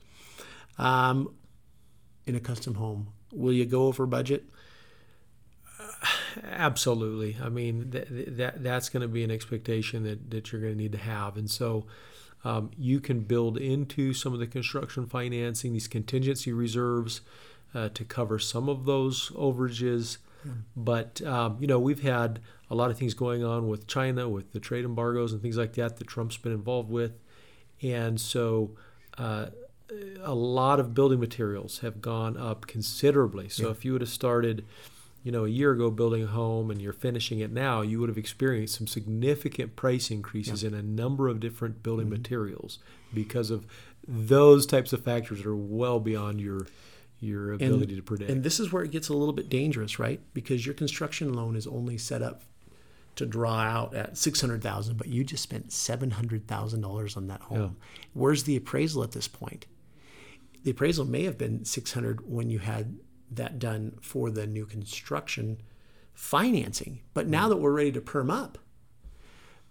[0.79, 1.35] Um,
[2.27, 4.45] in a custom home, will you go over budget?
[6.45, 7.37] Absolutely.
[7.43, 10.75] I mean, th- th- that that's going to be an expectation that, that you're going
[10.75, 11.37] to need to have.
[11.37, 11.87] And so
[12.45, 17.21] um, you can build into some of the construction financing these contingency reserves
[17.75, 20.19] uh, to cover some of those overages.
[20.75, 22.41] But, um, you know, we've had
[22.71, 25.75] a lot of things going on with China, with the trade embargoes and things like
[25.75, 27.19] that that Trump's been involved with.
[27.83, 28.71] And so
[29.19, 29.47] uh,
[30.23, 33.49] a lot of building materials have gone up considerably.
[33.51, 34.65] So if you would have started,
[35.23, 38.09] you know, a year ago building a home and you're finishing it now, you would
[38.09, 42.23] have experienced some significant price increases in a number of different building Mm-hmm.
[42.23, 42.79] materials
[43.13, 43.67] because of
[44.07, 46.67] those types of factors that are well beyond your
[47.21, 48.31] your ability to predict.
[48.31, 50.21] And this is where it gets a little bit dangerous, right?
[50.35, 52.43] Because your construction loan is only set up
[53.17, 57.17] to draw out at six hundred thousand, but you just spent seven hundred thousand dollars
[57.17, 57.77] on that home.
[58.13, 59.67] Where's the appraisal at this point?
[60.63, 62.99] The appraisal may have been six hundred when you had
[63.31, 65.61] that done for the new construction
[66.15, 67.51] financing, but now mm.
[67.51, 68.59] that we're ready to perm up,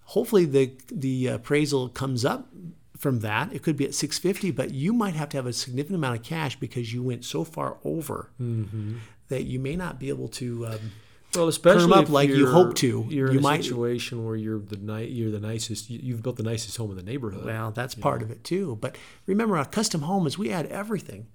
[0.04, 2.50] hopefully the the appraisal comes up
[2.98, 3.54] from that.
[3.54, 6.24] It could be at 650, but you might have to have a significant amount of
[6.24, 8.32] cash because you went so far over
[9.30, 10.68] that you may not be able to.
[10.68, 10.80] Um,
[11.36, 13.06] well, especially up like you hope to.
[13.10, 15.89] You're You in a might- situation where you're the ni- you're the nicest.
[15.89, 17.45] you- You've built the nicest home in the neighborhood.
[17.45, 18.78] well, that's part of it too.
[18.82, 21.28] But remember, a custom home is we add everything.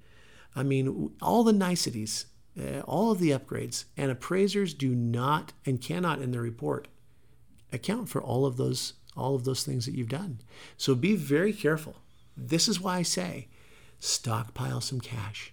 [0.57, 2.27] I mean, all the niceties,
[2.61, 6.89] uh, all of the upgrades, and appraisers do not and cannot in their report
[7.73, 10.41] account for all of those all of those things that you've done.
[10.77, 11.97] So be very careful.
[12.37, 13.49] This is why I say
[13.99, 15.53] stockpile some cash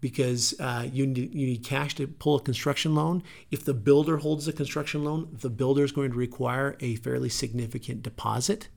[0.00, 3.22] because uh, you, need, you need cash to pull a construction loan.
[3.50, 7.28] If the builder holds the construction loan, the builder is going to require a fairly
[7.28, 8.68] significant deposit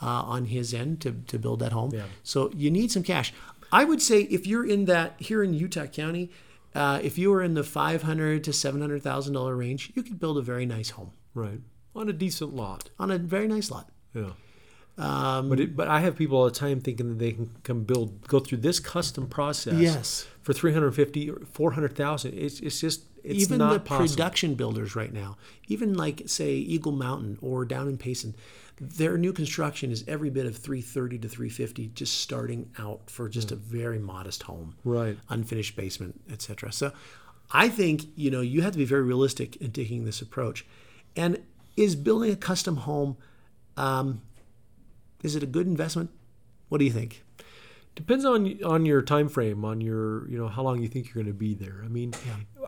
[0.00, 1.90] uh, on his end to, to build that home.
[1.92, 2.04] Yeah.
[2.22, 3.34] So you need some cash.
[3.70, 6.30] I would say if you're in that here in Utah County,
[6.74, 10.02] uh, if you were in the five hundred to seven hundred thousand dollar range, you
[10.02, 11.60] could build a very nice home right
[11.96, 12.90] on a decent lot.
[12.98, 13.88] on a very nice lot.
[14.14, 14.30] Yeah.
[14.98, 17.84] Um, But it, but I have people all the time thinking that they can come
[17.84, 19.74] build go through this custom process.
[19.74, 20.26] Yes.
[20.42, 22.32] For 350 or 400,000.
[22.34, 24.08] It's it's just it's even not the possible.
[24.08, 25.36] production builders right now,
[25.68, 28.34] even like say Eagle Mountain or down in Payson,
[28.80, 33.50] their new construction is every bit of 330 to 350 just starting out for just
[33.50, 34.76] a very modest home.
[34.84, 35.18] Right.
[35.28, 36.72] Unfinished basement, etc.
[36.72, 36.92] So
[37.50, 40.64] I think, you know, you have to be very realistic in taking this approach.
[41.16, 41.42] And
[41.76, 43.16] is building a custom home
[43.76, 44.22] um,
[45.22, 46.10] is it a good investment?
[46.68, 47.24] What do you think?
[47.94, 51.22] Depends on on your time frame, on your you know how long you think you're
[51.22, 51.80] going to be there.
[51.84, 52.12] I mean,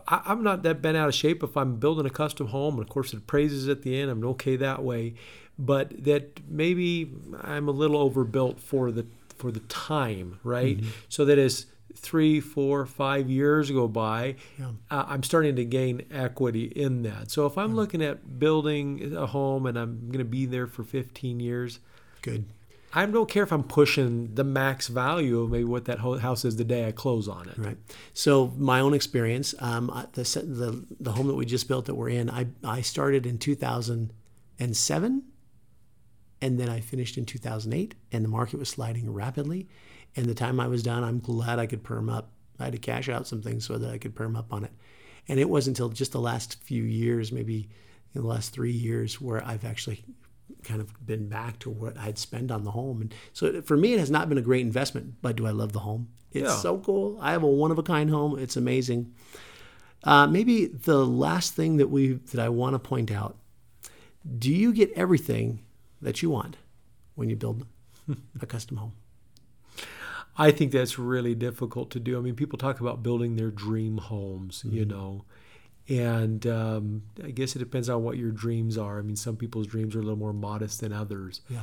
[0.06, 2.82] I, I'm not that bent out of shape if I'm building a custom home, and
[2.82, 4.10] of course it appraises at the end.
[4.10, 5.14] I'm okay that way,
[5.58, 9.06] but that maybe I'm a little overbuilt for the
[9.36, 10.78] for the time, right?
[11.10, 14.70] So that as three, four, five years go by, Yeah.
[14.90, 17.30] uh, I'm starting to gain equity in that.
[17.30, 20.84] So if I'm looking at building a home and I'm going to be there for
[20.84, 21.80] 15 years,
[22.22, 22.44] Good.
[22.94, 26.56] I don't care if I'm pushing the max value of maybe what that house is
[26.56, 27.58] the day I close on it.
[27.58, 27.76] Right.
[28.14, 32.08] So my own experience, um, the, the the home that we just built that we're
[32.08, 35.22] in, I I started in 2007,
[36.40, 39.68] and then I finished in 2008, and the market was sliding rapidly.
[40.18, 42.32] And the time I was done, I'm glad I could perm up.
[42.58, 44.72] I had to cash out some things so that I could perm up on it.
[45.28, 47.68] And it wasn't until just the last few years, maybe
[48.14, 50.02] in the last three years, where I've actually
[50.64, 53.00] kind of been back to what I'd spend on the home.
[53.02, 55.72] And so for me, it has not been a great investment, but do I love
[55.72, 56.08] the home?
[56.32, 56.56] It's Yeah.
[56.56, 57.16] so cool.
[57.20, 58.38] I have a one of a kind home.
[58.40, 59.14] It's amazing.
[60.02, 63.36] Uh, maybe the last thing that we that I want to point out:
[64.38, 65.60] Do you get everything
[66.02, 66.56] that you want
[67.14, 67.66] when you build
[68.42, 68.92] a custom home?
[70.38, 72.16] I think that's really difficult to do.
[72.16, 75.24] I mean, people talk about building their dream homes, you know,
[75.88, 78.98] and um, I guess it depends on what your dreams are.
[78.98, 81.40] I mean, some people's dreams are a little more modest than others.
[81.48, 81.60] Yeah.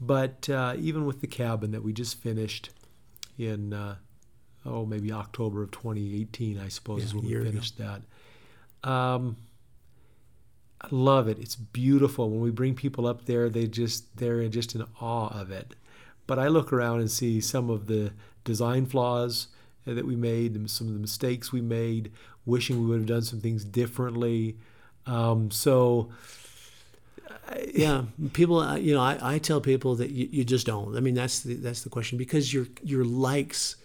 [0.00, 2.70] But uh, even with the cabin that we just finished
[3.38, 3.96] in, uh,
[4.66, 7.44] oh, maybe October of 2018, I suppose is when we ago.
[7.44, 8.02] finished that.
[8.88, 9.36] Um,
[10.80, 11.38] I love it.
[11.38, 12.30] It's beautiful.
[12.30, 15.74] When we bring people up there, they just they're just in awe of it.
[16.28, 18.12] But I look around and see some of the
[18.44, 19.48] design flaws
[19.84, 22.12] that we made, some of the mistakes we made,
[22.46, 24.56] wishing we would have done some things differently.
[25.06, 26.10] Um, so
[27.72, 28.02] yeah
[28.34, 30.96] people uh, you know I, I tell people that you, you just don't.
[30.96, 32.18] I mean that's the that's the question.
[32.18, 33.76] Because your your likes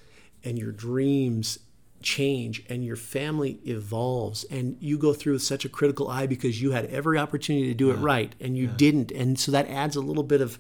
[0.44, 1.60] and your dreams
[2.02, 6.62] change and your family evolves and you go through with such a critical eye because
[6.62, 9.10] you had every opportunity to do it right and you didn't.
[9.12, 10.60] And so that adds a little bit of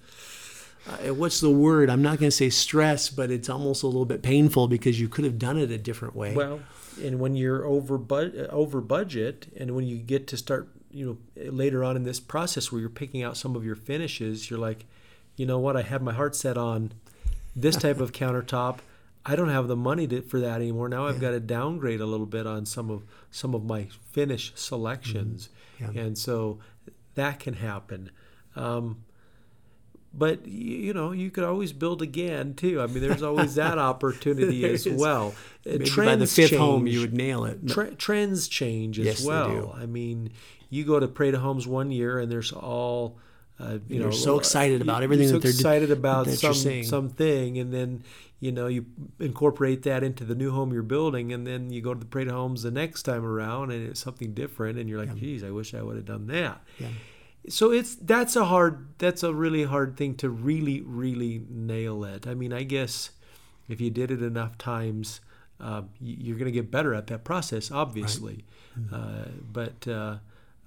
[0.87, 4.05] uh, what's the word i'm not going to say stress but it's almost a little
[4.05, 6.59] bit painful because you could have done it a different way Well,
[7.01, 11.05] and when you're over bud- over budget, and when you get to start, you
[11.35, 14.59] know, later on in this process where you're picking out some of your finishes, you're
[14.59, 14.85] like,
[15.35, 15.75] you know what?
[15.75, 16.91] I had my heart set on
[17.55, 18.77] this type of countertop.
[19.25, 20.87] I don't have the money to, for that anymore.
[20.87, 24.51] Now I've got to downgrade a little bit on some of some of my finish
[24.55, 25.97] selections, Mm-hmm.
[25.97, 26.03] Yeah.
[26.03, 26.59] and so
[27.15, 28.11] that can happen.
[28.55, 29.03] Um,
[30.13, 32.81] but you know, you could always build again too.
[32.81, 34.99] I mean, there's always that opportunity as is.
[34.99, 35.33] well.
[35.65, 36.93] Uh, maybe by the trends fifth home change.
[36.95, 39.49] you would nail it Tre- trends change as Yes, they well.
[39.49, 39.71] do.
[39.75, 40.31] I mean,
[40.69, 43.17] you go to Parade of Homes one year, and there's all.
[43.59, 46.41] Uh, you You're know, so excited about everything you're that they're so excited about that
[46.41, 48.03] you're some something, and then
[48.39, 48.85] you know you
[49.19, 52.27] incorporate that into the new home you're building, and then you go to the Parade
[52.27, 55.51] of Homes the next time around, and it's something different, and you're like, "Geez, I
[55.51, 56.87] wish I would have done that." Yeah.
[57.49, 62.25] So it's that's a hard, that's a really hard thing to really, really nail it.
[62.27, 63.11] I mean, I guess
[63.67, 65.19] if you did it enough times,
[65.59, 68.45] uh, you're going to get better at that process, obviously.
[68.91, 70.17] Uh, but uh,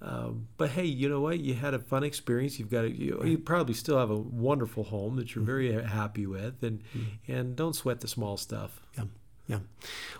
[0.01, 1.39] um, but hey, you know what?
[1.39, 2.59] You had a fun experience.
[2.59, 6.25] You've got a, you, you probably still have a wonderful home that you're very happy
[6.27, 6.83] with, and
[7.27, 8.81] and don't sweat the small stuff.
[8.97, 9.05] Yeah.
[9.47, 9.59] Yeah.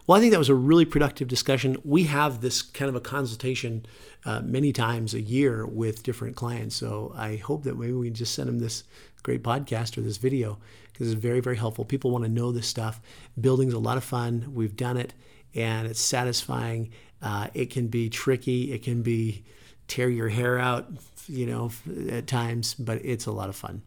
[0.06, 1.78] Well, I think that was a really productive discussion.
[1.84, 3.86] We have this kind of a consultation
[4.26, 6.76] uh, many times a year with different clients.
[6.76, 8.84] So I hope that maybe we can just send them this
[9.24, 10.60] great podcast or this video
[10.94, 11.84] because it's very, very helpful.
[11.84, 13.02] People want to know this stuff.
[13.40, 14.52] Building's a lot of fun.
[14.54, 15.14] We've done it
[15.54, 16.92] and it's satisfying.
[17.22, 18.72] Uh, it can be tricky.
[18.72, 19.44] It can be
[19.88, 20.88] tear your hair out,
[21.28, 21.72] you know,
[22.10, 23.82] at times, but it's a lot of fun.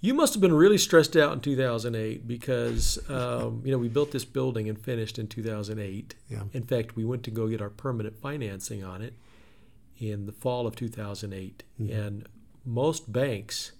[0.00, 4.12] You must have been really stressed out in 2008 because um, you know we built
[4.12, 6.14] this building and finished in 2008.
[6.28, 6.42] Yeah.
[6.52, 9.14] In fact, we went to go get our permanent financing on it
[9.98, 12.24] in the fall of 2008, and
[12.64, 13.72] most banks,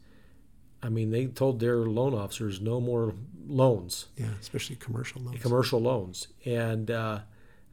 [0.82, 3.14] I mean, they told their loan officers no more
[3.46, 5.40] loans, Yeah, especially commercial loans.
[5.40, 7.20] commercial loans, and uh,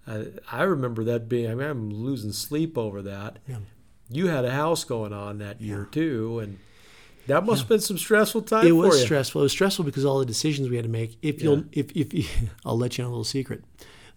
[0.05, 1.49] I, I remember that being.
[1.49, 3.39] I mean, I'm losing sleep over that.
[3.47, 3.57] Yeah.
[4.11, 6.59] You had a house going on that year too, and
[7.27, 9.05] that must have been some stressful time it was you.
[9.05, 9.41] stressful.
[9.41, 11.17] It was stressful because all the decisions we had to make.
[11.21, 12.25] If you'll, if if you,
[12.65, 13.63] I'll let you know a little secret.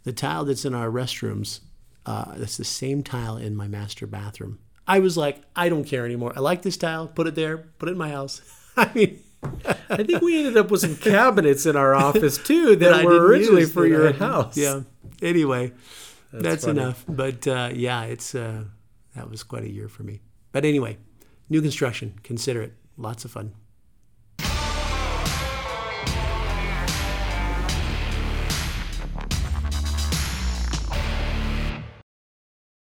[0.04, 1.61] The tile that's in our restrooms,
[2.06, 4.59] uh, that's the same tile in my master bathroom.
[4.86, 6.32] I was like, I don't care anymore.
[6.34, 7.06] I like this tile.
[7.09, 7.59] Put it there.
[7.59, 8.40] Put it in my house.
[8.76, 9.20] I mean,
[9.90, 13.26] I think we ended up with some cabinets in our office too that that were
[13.26, 14.56] originally use, for your house.
[14.56, 14.80] Yeah.
[15.20, 15.72] Anyway,
[16.32, 16.80] that's, funny.
[16.80, 17.04] enough.
[17.09, 18.64] But uh, yeah, it's uh,
[19.14, 20.20] that was quite a year for me.
[20.52, 20.96] But anyway,
[21.48, 22.18] new construction.
[22.22, 22.72] Consider it.
[22.99, 23.55] Lots of fun.